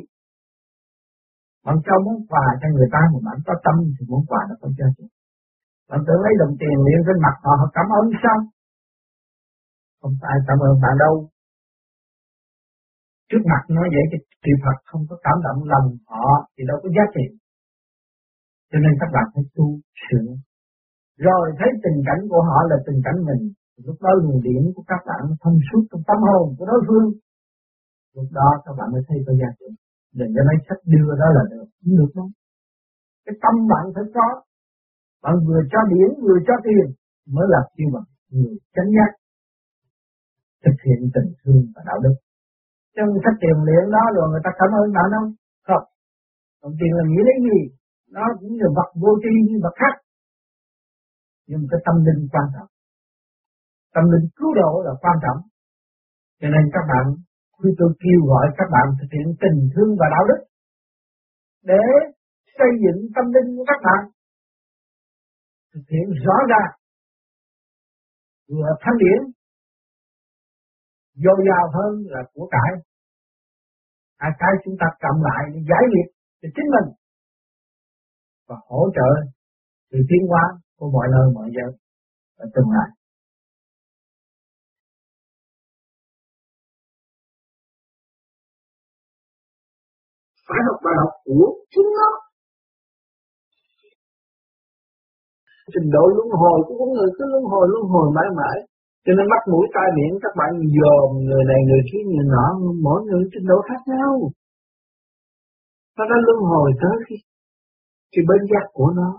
bạn 1.64 1.76
cho 1.86 1.94
món 2.04 2.18
quà 2.30 2.46
cho 2.60 2.68
người 2.74 2.88
ta 2.94 3.00
mà 3.12 3.18
bạn 3.26 3.38
có 3.46 3.54
tâm 3.64 3.76
thì 3.96 4.02
món 4.12 4.22
quà 4.30 4.40
nó 4.48 4.54
không 4.60 4.74
cho 4.78 4.86
chị 4.96 5.04
Bạn 5.90 6.00
tưởng 6.06 6.20
lấy 6.24 6.34
đồng 6.42 6.54
tiền 6.60 6.76
liền 6.86 7.00
trên 7.06 7.18
mặt 7.24 7.34
họ, 7.44 7.52
họ 7.60 7.66
cảm 7.76 7.86
ơn 7.98 8.06
sao? 8.22 8.38
Không 10.00 10.14
ai 10.32 10.38
cảm 10.48 10.58
ơn 10.68 10.74
bạn 10.82 10.94
đâu. 11.04 11.14
Trước 13.28 13.42
mặt 13.52 13.62
nói 13.76 13.86
vậy 13.94 14.04
thì 14.10 14.18
kỳ 14.44 14.52
Phật 14.62 14.76
không 14.90 15.02
có 15.08 15.16
cảm 15.26 15.36
động 15.46 15.60
lòng 15.72 15.86
họ 16.12 16.26
thì 16.54 16.62
đâu 16.68 16.76
có 16.82 16.88
giá 16.96 17.04
trị. 17.14 17.26
Cho 18.70 18.78
nên 18.84 18.92
các 19.00 19.10
bạn 19.14 19.26
phải 19.34 19.44
tu 19.56 19.66
sửa. 20.04 20.30
Rồi 21.26 21.44
thấy 21.58 21.70
tình 21.84 21.98
cảnh 22.08 22.22
của 22.30 22.42
họ 22.48 22.58
là 22.70 22.76
tình 22.86 23.00
cảnh 23.06 23.18
mình. 23.28 23.42
Lúc 23.86 23.96
đó 24.04 24.10
luồng 24.22 24.40
điểm 24.46 24.62
của 24.74 24.84
các 24.92 25.00
bạn 25.08 25.22
thông 25.42 25.58
suốt 25.66 25.82
trong 25.90 26.02
tâm 26.08 26.18
hồn 26.28 26.46
của 26.58 26.66
đối 26.70 26.80
phương. 26.86 27.08
lúc 28.16 28.28
đó 28.38 28.48
các 28.64 28.74
bạn 28.78 28.88
mới 28.92 29.02
thấy 29.08 29.18
có 29.26 29.32
giá 29.40 29.50
trị 29.58 29.68
đừng 30.18 30.30
cho 30.34 30.42
mấy 30.48 30.56
sách 30.68 30.82
đưa 30.92 31.08
đó 31.20 31.28
là 31.36 31.42
được. 31.50 31.66
Không 31.82 31.96
được 32.00 32.12
đâu 32.14 32.28
cái 33.30 33.34
tâm 33.42 33.54
bạn 33.72 33.84
phải 33.94 34.04
có. 34.16 34.28
Bạn 35.22 35.34
vừa 35.46 35.60
cho 35.72 35.80
điển 35.92 36.08
vừa 36.24 36.38
cho 36.46 36.54
tiền, 36.66 36.86
mới 37.34 37.46
là 37.54 37.60
kêu 37.76 37.88
bạn 37.94 38.06
người 38.30 38.54
chánh 38.74 38.90
giác 38.96 39.10
thực 40.64 40.76
hiện 40.84 41.00
tình 41.14 41.30
thương 41.40 41.64
và 41.74 41.82
đạo 41.88 41.98
đức. 42.04 42.16
Trong 42.96 43.10
sách 43.24 43.36
tiền 43.42 43.56
luyện 43.66 43.84
đó, 43.96 44.04
rồi 44.16 44.26
người 44.30 44.44
ta 44.46 44.50
cảm 44.60 44.70
ơn 44.80 44.86
bạn 44.96 45.08
không 45.14 45.28
không. 45.68 45.84
Đồng 46.62 46.74
tiền 46.78 46.92
là 46.98 47.04
nghĩa 47.10 47.24
lấy 47.28 47.36
gì? 47.48 47.60
Nó 48.16 48.24
cũng 48.40 48.52
là 48.60 48.68
vật 48.76 48.90
vô 49.02 49.10
tri 49.22 49.32
như 49.46 49.56
vật 49.64 49.74
khác. 49.80 49.94
Nhưng 51.48 51.62
cái 51.70 51.80
tâm 51.86 51.96
linh 52.06 52.20
quan 52.32 52.46
trọng. 52.54 52.70
Tâm 53.94 54.04
linh 54.12 54.26
cứu 54.38 54.50
độ 54.60 54.72
là 54.86 54.92
quan 55.02 55.16
trọng. 55.24 55.40
Cho 56.40 56.48
nên 56.54 56.64
các 56.74 56.84
bạn 56.90 57.04
khi 57.62 57.70
tôi 57.78 57.90
kêu 58.02 58.20
gọi 58.30 58.46
các 58.58 58.68
bạn 58.74 58.86
thực 58.98 59.10
hiện 59.14 59.26
tình 59.42 59.58
thương 59.72 59.90
và 60.00 60.06
đạo 60.14 60.24
đức 60.30 60.40
để 61.70 61.82
xây 62.58 62.70
dựng 62.82 63.00
tâm 63.14 63.24
linh 63.34 63.48
của 63.56 63.64
các 63.70 63.80
bạn. 63.86 64.02
Thực 65.72 65.84
hiện 65.92 66.06
rõ 66.26 66.36
ràng, 66.52 66.72
vừa 68.48 68.70
thanh 68.82 68.98
điển, 69.02 69.20
dồi 71.24 71.38
dào 71.48 71.64
hơn 71.76 71.92
là 72.12 72.22
của 72.34 72.46
cải. 72.54 72.70
Hai 74.18 74.30
cái 74.38 74.52
chúng 74.64 74.76
ta 74.80 74.86
cầm 75.00 75.16
lại 75.28 75.42
để 75.52 75.60
giải 75.70 75.84
nghiệp 75.90 76.08
cho 76.40 76.48
chính 76.56 76.68
mình 76.74 76.88
và 78.48 78.56
hỗ 78.68 78.82
trợ 78.96 79.10
sự 79.90 79.98
tiến 80.08 80.22
hóa 80.28 80.44
của 80.78 80.90
mọi 80.90 81.06
nơi 81.14 81.26
mọi 81.34 81.48
giờ 81.56 81.66
ở 82.36 82.46
tương 82.54 82.70
lai. 82.76 82.99
Phải 90.50 90.60
học, 90.66 90.78
bài 90.84 90.96
học 91.00 91.12
của 91.26 91.46
chính 91.72 91.90
nó. 91.98 92.10
Trình 95.72 95.88
độ 95.94 96.04
luân 96.16 96.28
hồi 96.40 96.58
của 96.66 96.74
con 96.80 96.90
người 96.94 97.10
cứ 97.16 97.24
luân 97.32 97.44
hồi 97.52 97.64
luân 97.72 97.84
hồi 97.92 98.06
mãi 98.16 98.28
mãi. 98.38 98.56
Cho 99.04 99.12
nên 99.16 99.26
mắt 99.32 99.42
mũi 99.52 99.64
tai 99.74 99.88
miệng 99.96 100.14
các 100.24 100.32
bạn 100.38 100.50
dòm 100.76 101.08
người 101.28 101.44
này, 101.50 101.60
người 101.68 101.82
kia, 101.88 102.02
người 102.10 102.26
nọ, 102.34 102.46
mỗi 102.86 102.98
người 103.06 103.22
trình 103.32 103.46
độ 103.50 103.58
khác 103.68 103.80
nhau. 103.92 104.12
Nó 105.96 106.02
đã 106.10 106.16
luân 106.26 106.38
hồi 106.50 106.68
tới 106.82 106.96
khi 107.06 107.16
cái 108.12 108.22
bên 108.28 108.42
giác 108.50 108.64
của 108.76 108.90
nó 108.98 109.10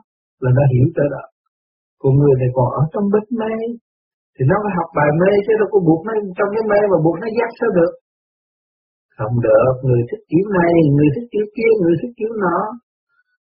là 0.43 0.49
nó 0.57 0.63
hiểu 0.73 0.87
tới 0.95 1.07
đó. 1.13 1.23
Còn 2.01 2.11
người 2.19 2.35
này 2.41 2.49
còn 2.55 2.67
ở 2.81 2.83
trong 2.93 3.05
bếp 3.13 3.25
mê. 3.39 3.53
Thì 4.35 4.41
nó 4.49 4.55
phải 4.63 4.73
học 4.77 4.89
bài 4.97 5.09
mê 5.21 5.31
chứ 5.45 5.51
đâu 5.59 5.67
có 5.73 5.79
buộc 5.87 6.01
nó 6.07 6.13
trong 6.37 6.49
cái 6.55 6.63
mê 6.71 6.79
mà 6.91 6.97
buộc 7.05 7.15
nó 7.21 7.27
giác 7.37 7.49
sao 7.59 7.69
được 7.77 7.91
không 9.17 9.35
được, 9.47 9.73
người 9.87 10.01
thích 10.09 10.23
kiểu 10.31 10.45
này, 10.59 10.73
người 10.95 11.09
thích 11.15 11.27
kiểu 11.33 11.47
kia, 11.55 11.71
người 11.81 11.95
thích 12.01 12.13
kiểu 12.19 12.31
nọ. 12.43 12.59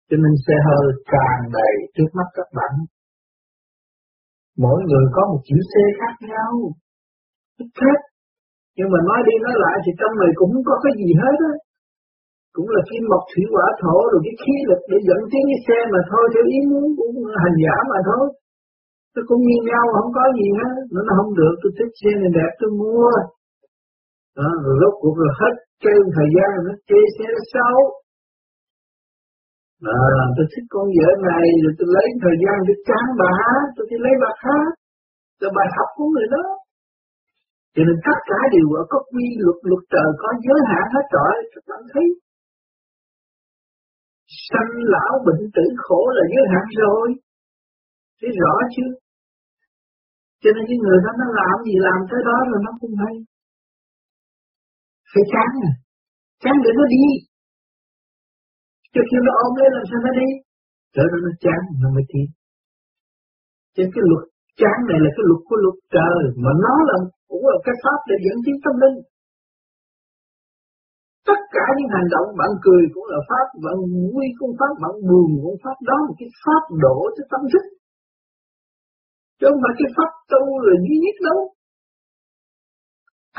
Cho 0.09 0.15
nên 0.23 0.33
xe 0.45 0.55
hơi 0.67 0.85
tràn 1.11 1.37
đầy 1.57 1.73
trước 1.95 2.09
mắt 2.17 2.27
các 2.37 2.49
bạn. 2.57 2.73
Mỗi 4.63 4.79
người 4.87 5.05
có 5.15 5.21
một 5.31 5.41
chữ 5.47 5.57
xe 5.71 5.83
khác 5.99 6.15
nhau. 6.31 6.51
Thích 7.59 7.73
hết 7.83 7.99
nhưng 8.77 8.89
mà 8.93 8.99
nói 9.09 9.19
đi 9.27 9.35
nói 9.45 9.55
lại 9.63 9.77
thì 9.83 9.91
trong 9.99 10.13
này 10.21 10.31
cũng 10.39 10.53
có 10.67 10.75
cái 10.83 10.93
gì 11.01 11.09
hết 11.21 11.35
á. 11.51 11.53
Cũng 12.55 12.69
là 12.75 12.81
kim 12.89 13.03
mộc 13.11 13.23
thủy 13.31 13.43
quả 13.53 13.67
thổ 13.81 13.97
rồi 14.11 14.21
cái 14.25 14.35
khí 14.41 14.55
lực 14.69 14.81
để 14.91 14.97
dẫn 15.07 15.21
tiến 15.31 15.43
cái 15.51 15.59
xe 15.67 15.79
mà 15.93 16.01
thôi, 16.09 16.23
theo 16.33 16.45
ý 16.55 16.59
muốn 16.71 16.85
của 16.97 17.09
hành 17.43 17.57
giả 17.63 17.75
mà 17.91 17.99
thôi. 18.09 18.25
Nó 19.13 19.21
cũng 19.29 19.41
như 19.47 19.57
nhau, 19.69 19.85
không 19.97 20.11
có 20.17 20.23
gì 20.39 20.47
hết. 20.59 20.73
Nó 20.93 21.01
không 21.19 21.31
được, 21.39 21.53
tôi 21.61 21.71
thích 21.77 21.91
xe 21.99 22.11
này 22.21 22.31
đẹp, 22.37 22.51
tôi 22.59 22.69
mua 22.81 23.11
đó, 24.37 24.49
rồi 24.63 24.75
rốt 24.81 24.93
cuộc 25.01 25.15
rồi 25.21 25.31
hết 25.39 25.53
cái 25.83 25.95
thời 26.15 26.29
gian 26.35 26.49
nó 26.67 26.73
chê 26.87 26.99
xe 27.15 27.27
xấu. 27.53 27.77
À, 29.97 29.99
tôi 30.35 30.45
thích 30.51 30.67
con 30.73 30.85
vợ 30.97 31.09
này 31.29 31.45
rồi 31.63 31.73
tôi 31.77 31.87
lấy 31.95 32.07
thời 32.23 32.37
gian 32.43 32.57
để 32.67 32.73
chán 32.87 33.05
bà 33.21 33.33
tôi 33.75 33.85
đi 33.89 33.97
lấy 34.05 34.13
bà 34.23 34.31
khác. 34.43 34.69
Là 35.41 35.49
bài 35.57 35.67
học 35.75 35.89
của 35.97 36.07
người 36.13 36.27
đó. 36.35 36.45
Cho 37.73 37.81
nên 37.87 37.97
tất 38.07 38.19
cả 38.29 38.39
đều 38.55 38.67
ở 38.79 38.83
có 38.91 38.97
quy 39.11 39.25
luật 39.43 39.59
luật 39.69 39.83
trời 39.93 40.09
có 40.21 40.29
giới 40.45 40.59
hạn 40.69 40.85
hết 40.95 41.05
rồi 41.15 41.33
các 41.53 41.63
bạn 41.69 41.81
thấy. 41.93 42.07
Sanh 44.49 44.73
lão 44.93 45.13
bệnh 45.25 45.43
tử 45.55 45.65
khổ 45.83 46.01
là 46.17 46.23
giới 46.33 46.45
hạn 46.53 46.65
rồi. 46.83 47.07
Thấy 48.19 48.29
rõ 48.41 48.53
chưa? 48.75 48.91
Cho 50.41 50.49
nên 50.55 50.63
cái 50.69 50.77
người 50.83 50.99
đó 51.05 51.11
nó 51.21 51.27
làm 51.39 51.55
gì 51.67 51.75
làm 51.87 51.99
tới 52.09 52.21
đó 52.29 52.37
rồi 52.49 52.59
nó 52.65 52.71
không 52.79 52.95
hay 53.03 53.15
phải 55.17 55.25
chán 55.33 55.49
à. 55.69 55.71
Chán 56.43 56.55
để 56.63 56.71
nó 56.79 56.85
đi. 56.95 57.05
Cho 58.93 59.01
khi 59.09 59.17
nó 59.27 59.33
ôm 59.45 59.51
lên 59.59 59.71
làm 59.77 59.85
sao 59.89 59.99
nó 60.05 60.11
đi? 60.21 60.29
Trở 60.95 61.03
nên 61.11 61.19
nó 61.25 61.31
chán 61.43 61.59
nó 61.81 61.87
mới 61.95 62.05
tiến. 62.11 62.27
Trên 63.75 63.87
cái 63.93 64.03
luật 64.09 64.23
chán 64.61 64.77
này 64.89 64.99
là 65.03 65.09
cái 65.15 65.25
luật 65.29 65.41
của 65.47 65.57
luật 65.63 65.77
trời, 65.95 66.21
mà 66.43 66.51
nó 66.65 66.75
là 66.89 66.97
cũng 67.29 67.43
là 67.51 67.57
cái 67.65 67.75
pháp 67.83 67.99
để 68.09 68.15
dẫn 68.25 68.37
tiến 68.45 68.57
tâm 68.65 68.75
linh. 68.83 68.97
Tất 71.29 71.41
cả 71.55 71.65
những 71.77 71.91
hành 71.95 72.09
động, 72.13 72.27
bạn 72.39 72.51
cười 72.65 72.83
cũng 72.93 73.07
là 73.11 73.19
pháp, 73.29 73.47
bạn 73.65 73.77
vui 73.91 74.25
cũng 74.39 74.53
pháp, 74.59 74.71
bạn 74.83 74.93
buồn 75.09 75.29
cũng 75.43 75.57
pháp. 75.63 75.77
Đó 75.89 75.97
là 76.05 76.13
cái 76.19 76.29
pháp 76.43 76.63
đổ 76.83 76.97
cho 77.15 77.23
tâm 77.31 77.41
thức. 77.51 77.65
Chứ 79.39 79.45
không 79.49 79.61
phải 79.63 79.73
cái 79.79 79.89
pháp 79.97 80.11
tu 80.31 80.43
là 80.65 80.75
duy 80.85 80.95
nhất 81.03 81.17
đâu. 81.27 81.39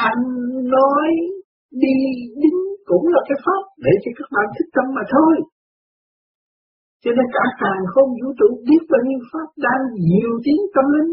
Anh 0.09 0.23
nói 0.77 1.11
đi 1.83 1.97
đứng 2.43 2.61
cũng 2.91 3.05
là 3.15 3.21
cái 3.29 3.39
pháp 3.45 3.63
để 3.85 3.93
cho 4.03 4.11
các 4.19 4.29
bạn 4.35 4.47
thích 4.55 4.71
tâm 4.77 4.87
mà 4.97 5.05
thôi. 5.15 5.35
Cho 7.03 7.11
nên 7.17 7.27
cả 7.37 7.45
càng 7.63 7.83
không 7.93 8.11
vũ 8.21 8.29
trụ 8.39 8.49
biết 8.67 8.83
bao 8.93 9.03
nhiêu 9.09 9.21
pháp 9.31 9.49
đang 9.67 9.83
nhiều 10.09 10.33
tiếng 10.45 10.63
tâm 10.75 10.87
linh. 10.95 11.11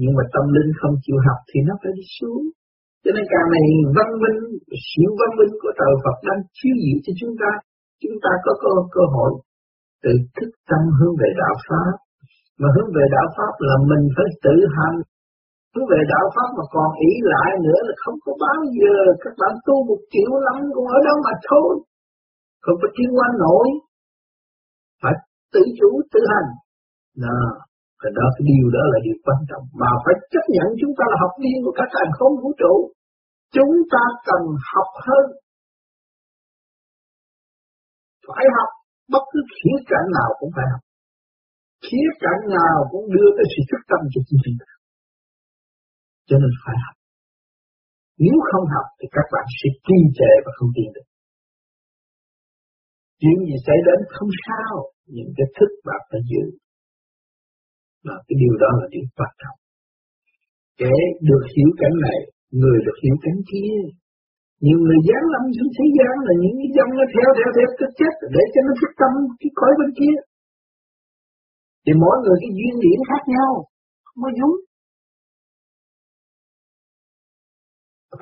Nhưng 0.00 0.12
mà 0.18 0.24
tâm 0.34 0.44
linh 0.56 0.70
không 0.80 0.94
chịu 1.04 1.18
học 1.26 1.40
thì 1.50 1.58
nó 1.68 1.74
phải 1.80 1.92
đi 1.98 2.06
xuống. 2.18 2.42
Cho 3.02 3.10
nên 3.16 3.24
càng 3.32 3.48
này 3.54 3.66
văn 3.96 4.08
minh, 4.22 4.40
siêu 4.88 5.10
văn 5.20 5.30
minh 5.38 5.52
của 5.62 5.72
trời 5.80 5.94
Phật 6.02 6.16
đang 6.28 6.40
chiếu 6.56 6.74
diệu 6.82 6.98
cho 7.04 7.12
chúng 7.20 7.34
ta. 7.42 7.50
Chúng 8.02 8.16
ta 8.24 8.32
có 8.44 8.52
cơ, 8.62 8.74
cơ 8.96 9.04
hội 9.14 9.30
tự 10.04 10.12
thức 10.36 10.50
tâm 10.70 10.82
hướng 10.96 11.14
về 11.20 11.28
đạo 11.42 11.56
Pháp. 11.66 11.94
Mà 12.60 12.68
hướng 12.74 12.90
về 12.96 13.04
đạo 13.16 13.28
Pháp 13.36 13.52
là 13.68 13.76
mình 13.90 14.04
phải 14.16 14.28
tự 14.44 14.56
hành 14.76 14.96
cứ 15.76 15.82
về 15.92 16.00
đạo 16.12 16.26
Pháp 16.34 16.48
mà 16.58 16.64
còn 16.74 16.88
ý 17.10 17.12
lại 17.32 17.50
nữa 17.66 17.80
là 17.88 17.94
không 18.02 18.18
có 18.24 18.32
bao 18.44 18.60
giờ 18.78 18.94
các 19.22 19.34
bạn 19.40 19.54
tu 19.66 19.76
một 19.88 20.00
triệu 20.12 20.30
lắm 20.46 20.58
cũng 20.74 20.88
ở 20.96 20.98
đâu 21.08 21.16
mà 21.26 21.34
thôi. 21.48 21.70
Không 22.64 22.78
có 22.82 22.88
tiến 22.96 23.08
qua 23.16 23.28
nổi. 23.44 23.66
Phải 25.02 25.14
tự 25.54 25.62
chủ, 25.78 25.90
tự 26.12 26.20
hành. 26.32 26.50
Đó. 27.24 27.40
Cái 28.02 28.12
đó 28.18 28.26
cái 28.34 28.44
điều 28.50 28.66
đó 28.76 28.82
là 28.92 28.98
điều 29.06 29.16
quan 29.24 29.40
trọng. 29.48 29.64
Mà 29.80 29.90
phải 30.04 30.14
chấp 30.32 30.44
nhận 30.54 30.68
chúng 30.80 30.94
ta 30.98 31.04
là 31.12 31.16
học 31.22 31.32
viên 31.42 31.56
của 31.64 31.74
các 31.80 31.88
hàng 31.96 32.12
không 32.18 32.32
vũ 32.42 32.50
trụ. 32.60 32.74
Chúng 33.56 33.74
ta 33.92 34.02
cần 34.28 34.42
học 34.70 34.90
hơn. 35.06 35.26
Phải 38.28 38.46
học. 38.56 38.70
Bất 39.12 39.24
cứ 39.32 39.40
khía 39.54 39.76
cạnh 39.90 40.08
nào 40.18 40.30
cũng 40.38 40.50
phải 40.56 40.66
học. 40.72 40.82
Khía 41.86 42.08
cạnh 42.24 42.42
nào 42.58 42.78
cũng 42.92 43.04
đưa 43.14 43.28
tới 43.36 43.46
sự 43.52 43.60
thức 43.70 43.82
tâm 43.90 44.00
cho 44.12 44.20
chúng 44.28 44.56
ta 44.60 44.75
cho 46.28 46.36
nên 46.42 46.52
phải 46.62 46.76
học. 46.84 46.96
Nếu 48.24 48.36
không 48.48 48.66
học 48.74 48.88
thì 48.98 49.06
các 49.16 49.26
bạn 49.34 49.46
sẽ 49.58 49.68
trì 49.86 49.98
trệ 50.18 50.32
và 50.44 50.50
không 50.56 50.70
tiến 50.76 50.88
được. 50.94 51.06
Chuyện 53.20 53.38
gì 53.48 53.56
xảy 53.66 53.78
đến 53.86 53.98
không 54.16 54.32
sao, 54.46 54.74
những 55.16 55.30
cái 55.36 55.46
thức 55.56 55.70
bạn 55.88 56.00
phải 56.10 56.22
giữ. 56.30 56.44
Mà 58.06 58.14
cái 58.26 58.36
điều 58.42 58.54
đó 58.62 58.70
là 58.80 58.86
điều 58.94 59.06
quan 59.16 59.32
trọng. 59.40 59.58
Kẻ 60.80 60.94
được 61.28 61.44
hiểu 61.52 61.70
cảnh 61.80 61.96
này, 62.06 62.20
người 62.60 62.78
được 62.86 62.96
hiểu 63.02 63.16
cảnh 63.24 63.40
kia. 63.50 63.76
Nhiều 64.64 64.78
người 64.84 65.00
dán 65.08 65.22
lâm 65.32 65.44
xuống 65.56 65.70
thế 65.76 65.86
gian 65.96 66.14
là 66.26 66.34
những 66.42 66.56
cái 66.60 66.70
dòng 66.76 66.92
nó 66.98 67.04
theo 67.14 67.28
theo 67.38 67.50
theo 67.56 67.68
cái 67.78 67.90
chết 67.98 68.14
để 68.34 68.42
cho 68.52 68.60
nó 68.66 68.72
thức 68.80 68.92
tâm 69.00 69.12
cái 69.40 69.50
cõi 69.58 69.72
bên 69.80 69.90
kia. 69.98 70.16
Thì 71.84 71.92
mỗi 72.02 72.16
người 72.22 72.36
cái 72.42 72.50
duyên 72.58 72.74
điển 72.84 72.98
khác 73.08 73.22
nhau, 73.34 73.50
không 74.06 74.20
có 74.24 74.30
giống. 74.38 74.54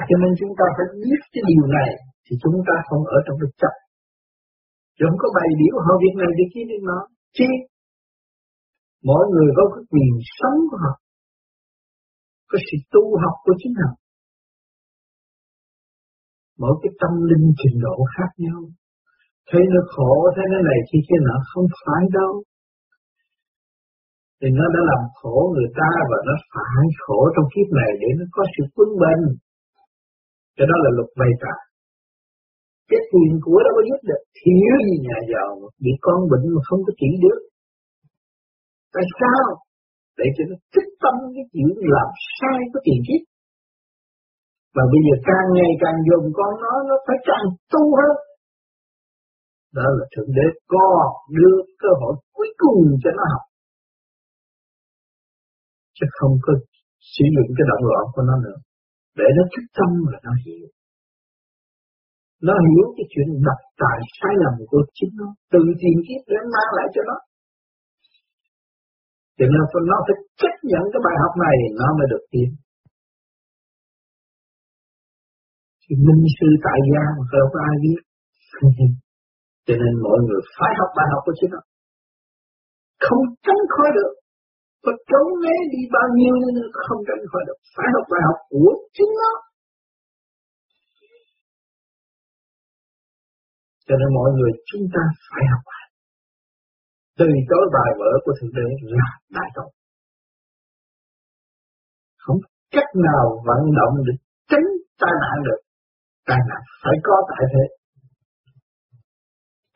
Cho 0.09 0.17
nên 0.23 0.33
chúng 0.41 0.53
ta 0.59 0.67
phải 0.77 0.87
biết 1.03 1.21
cái 1.33 1.43
điều 1.51 1.65
này 1.77 1.91
thì 2.25 2.33
chúng 2.43 2.59
ta 2.69 2.75
không 2.89 3.03
ở 3.17 3.19
trong 3.27 3.37
cái 3.41 3.51
chấp. 3.61 3.75
Chứ 4.97 5.03
không 5.09 5.21
có 5.23 5.29
bày 5.39 5.51
biểu 5.61 5.75
họ 5.85 5.93
việc 6.03 6.15
này 6.21 6.31
việc 6.39 6.51
kia 6.55 6.67
đi 6.71 6.79
nó. 6.91 6.99
Chi? 7.37 7.51
Mỗi 9.09 9.23
người 9.33 9.51
có 9.57 9.65
cái 9.75 9.85
quyền 9.93 10.13
sống 10.39 10.59
của 10.71 10.79
họ. 10.85 10.95
Có 12.51 12.57
sự 12.67 12.77
tu 12.93 13.05
học 13.23 13.37
của 13.45 13.55
chính 13.61 13.75
họ. 13.83 13.91
Mỗi 16.61 16.75
cái 16.83 16.91
tâm 17.01 17.13
linh 17.31 17.47
trình 17.61 17.77
độ 17.87 17.97
khác 18.15 18.31
nhau. 18.45 18.61
Thấy 19.49 19.63
nó 19.75 19.81
khổ, 19.93 20.13
thấy 20.35 20.47
nó 20.53 20.59
này 20.69 20.79
kia 20.89 21.03
kia 21.09 21.21
nọ 21.29 21.37
không 21.51 21.67
phải 21.81 22.03
đâu. 22.19 22.33
Thì 24.41 24.49
nó 24.59 24.65
đã 24.75 24.81
làm 24.91 25.03
khổ 25.19 25.37
người 25.55 25.71
ta 25.81 25.91
và 26.11 26.19
nó 26.29 26.35
phải 26.53 26.85
khổ 27.05 27.21
trong 27.35 27.49
kiếp 27.53 27.69
này 27.81 27.91
để 28.03 28.09
nó 28.19 28.25
có 28.37 28.43
sự 28.55 28.63
quân 28.75 28.89
bình 29.03 29.25
cái 30.57 30.67
đó 30.71 30.77
là 30.85 30.91
luật 30.97 31.11
vay 31.21 31.33
trả. 31.43 31.55
Cái 32.91 33.01
tiền 33.11 33.33
của 33.45 33.59
đâu 33.65 33.73
có 33.77 33.83
giúp 33.89 34.01
được. 34.11 34.23
Thiếu 34.39 34.73
gì 34.87 34.95
nhà 35.07 35.19
giàu 35.33 35.51
bị 35.85 35.93
con 36.07 36.19
bệnh 36.31 36.47
mà 36.55 36.61
không 36.69 36.81
có 36.87 36.93
chỉ 37.01 37.11
được. 37.25 37.41
Tại 38.95 39.05
sao? 39.19 39.47
Để 40.19 40.27
cho 40.37 40.43
nó 40.51 40.57
thích 40.73 40.91
tâm 41.03 41.15
cái 41.35 41.45
chuyện 41.53 41.69
làm 41.95 42.09
sai 42.37 42.59
có 42.73 42.79
tiền 42.87 43.01
kiếp. 43.07 43.23
Và 44.77 44.85
bây 44.93 45.01
giờ 45.07 45.15
càng 45.29 45.49
ngày 45.57 45.73
càng 45.83 45.99
dùng 46.09 46.27
con 46.39 46.53
nó, 46.65 46.75
nó 46.89 46.97
phải 47.07 47.19
càng 47.29 47.47
tu 47.73 47.83
hơn. 47.99 48.17
Đó 49.77 49.87
là 49.99 50.05
Thượng 50.13 50.31
Đế 50.37 50.47
còn 50.73 51.07
đưa 51.39 51.57
cơ 51.83 51.91
hội 52.01 52.15
cuối 52.37 52.51
cùng 52.63 52.81
cho 53.03 53.11
nó 53.19 53.25
học. 53.33 53.45
Chứ 55.97 56.07
không 56.19 56.35
có 56.45 56.53
sử 57.15 57.25
dụng 57.35 57.51
cái 57.57 57.65
động 57.71 57.85
loạn 57.91 58.05
của 58.15 58.23
nó 58.29 58.35
nữa. 58.45 58.59
Để 59.19 59.29
nó 59.37 59.43
thức 59.53 59.65
tâm 59.79 59.91
và 60.09 60.19
nó 60.27 60.33
hiểu. 60.45 60.67
Nó 62.47 62.55
hiểu 62.67 62.87
cái 62.97 63.07
chuyện 63.13 63.29
độc 63.47 63.61
tài 63.83 63.99
sai 64.19 64.35
lầm 64.43 64.55
của 64.71 64.83
chính 64.97 65.13
nó. 65.21 65.29
Từ 65.53 65.61
tiền 65.81 65.99
kiếp 66.07 66.23
để 66.31 66.39
mang 66.55 66.71
lại 66.77 66.87
cho 66.95 67.03
nó. 67.11 67.17
Cho 69.37 69.45
nên 69.51 69.61
nó 69.91 69.99
phải 70.07 70.17
chấp 70.41 70.55
nhận 70.71 70.83
cái 70.93 71.01
bài 71.07 71.17
học 71.23 71.33
này, 71.45 71.57
nó 71.81 71.89
mới 71.99 72.07
được 72.13 72.25
tiến. 72.33 72.51
Thì 75.83 75.93
minh 76.07 76.25
sư 76.37 76.49
tại 76.65 76.79
gia 76.91 77.05
mà 77.17 77.25
không 77.31 77.51
có 77.55 77.59
ai 77.71 77.77
biết. 77.85 78.01
Cho 79.67 79.75
nên 79.81 79.93
mọi 80.07 80.19
người 80.25 80.41
phải 80.57 80.73
học 80.81 80.91
bài 80.97 81.07
học 81.13 81.23
của 81.27 81.35
chính 81.39 81.51
nó. 81.55 81.61
Không 83.05 83.23
tránh 83.47 83.63
khỏi 83.75 83.91
được. 83.99 84.13
Có 84.85 84.93
trốn 85.11 85.27
né 85.45 85.57
đi 85.73 85.81
bao 85.97 86.09
nhiêu 86.19 86.35
nên 86.43 86.55
không 86.87 87.01
tránh 87.07 87.23
khỏi 87.31 87.43
được. 87.47 87.59
Phải 87.77 87.89
học 87.95 88.05
bài 88.13 88.23
học 88.29 88.39
của 88.53 88.71
chính 88.97 89.13
nó. 89.21 89.33
Cho 93.87 93.95
nên 94.01 94.11
mọi 94.19 94.31
người 94.37 94.53
chúng 94.71 94.85
ta 94.95 95.03
phải 95.31 95.45
học 95.53 95.63
bài. 95.71 95.85
Từ 97.19 97.27
chối 97.51 97.65
bài 97.77 97.91
vở 97.99 98.11
của 98.25 98.35
Thượng 98.39 98.55
Đế 98.59 98.69
là 98.97 99.09
đại 99.37 99.49
tội. 99.57 99.71
Không 102.25 102.39
cách 102.75 102.91
nào 103.07 103.25
vận 103.49 103.63
động 103.79 103.95
được 104.07 104.19
tránh 104.51 104.67
tai 105.01 105.15
nạn 105.23 105.37
được. 105.47 105.61
Tai 106.29 106.41
nạn 106.49 106.63
phải 106.83 106.97
có 107.07 107.17
tại 107.31 107.45
thế. 107.53 107.65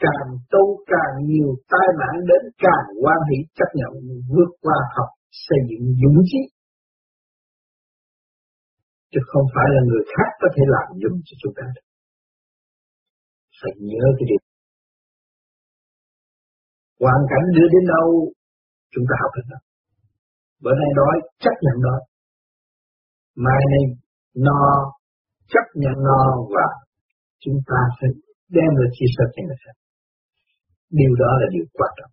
Càng 0.04 0.28
tu 0.52 0.64
càng 0.92 1.14
nhiều 1.30 1.50
tai 1.72 1.88
nạn 2.00 2.14
đến 2.28 2.42
càng 2.64 2.86
quan 3.02 3.18
hỷ 3.28 3.38
chấp 3.58 3.70
nhận 3.78 3.92
vượt 4.32 4.50
qua 4.64 4.78
học, 4.96 5.10
xây 5.46 5.60
dựng 5.68 5.84
dũng 6.00 6.20
khí 6.30 6.42
Chứ 9.10 9.20
không 9.30 9.46
phải 9.54 9.68
là 9.74 9.80
người 9.88 10.04
khác 10.14 10.30
có 10.40 10.48
thể 10.54 10.62
làm 10.74 10.86
dùm 11.02 11.14
cho 11.26 11.34
chúng 11.42 11.54
ta 11.58 11.66
được. 11.74 11.86
Phải 13.60 13.72
nhớ 13.90 14.04
cái 14.16 14.26
điều 14.30 14.42
hoàn 17.04 17.20
cảnh 17.30 17.44
đưa 17.56 17.68
đến 17.74 17.84
đâu, 17.94 18.06
chúng 18.92 19.04
ta 19.10 19.14
học 19.22 19.32
được 19.36 19.46
đó. 19.52 19.58
bữa 20.62 20.74
nay 20.80 20.90
đói, 21.00 21.14
chấp 21.44 21.56
nhận 21.64 21.76
đói 21.86 22.00
mai 23.44 23.62
này 23.72 23.84
no, 24.46 24.60
chấp 25.52 25.66
nhận 25.74 25.96
no 26.08 26.22
và 26.54 26.66
chúng 27.42 27.58
ta 27.66 27.80
phải 28.00 28.10
đem 28.56 28.70
được 28.78 28.90
chia 28.96 29.10
sẻ 29.16 29.24
cho 29.34 29.42
người 29.46 29.58
khác 29.64 29.76
điều 30.90 31.14
đó 31.18 31.30
là 31.40 31.46
điều 31.52 31.64
quan 31.72 31.90
trọng. 31.98 32.10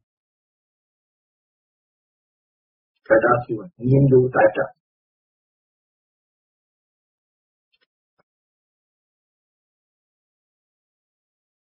Cái 3.10 3.18
đó 3.24 3.32
khi 3.48 3.56
mà 3.60 3.66
nhiên 3.78 4.04
đủ 4.12 4.30
tại 4.34 4.46
trận 4.56 4.75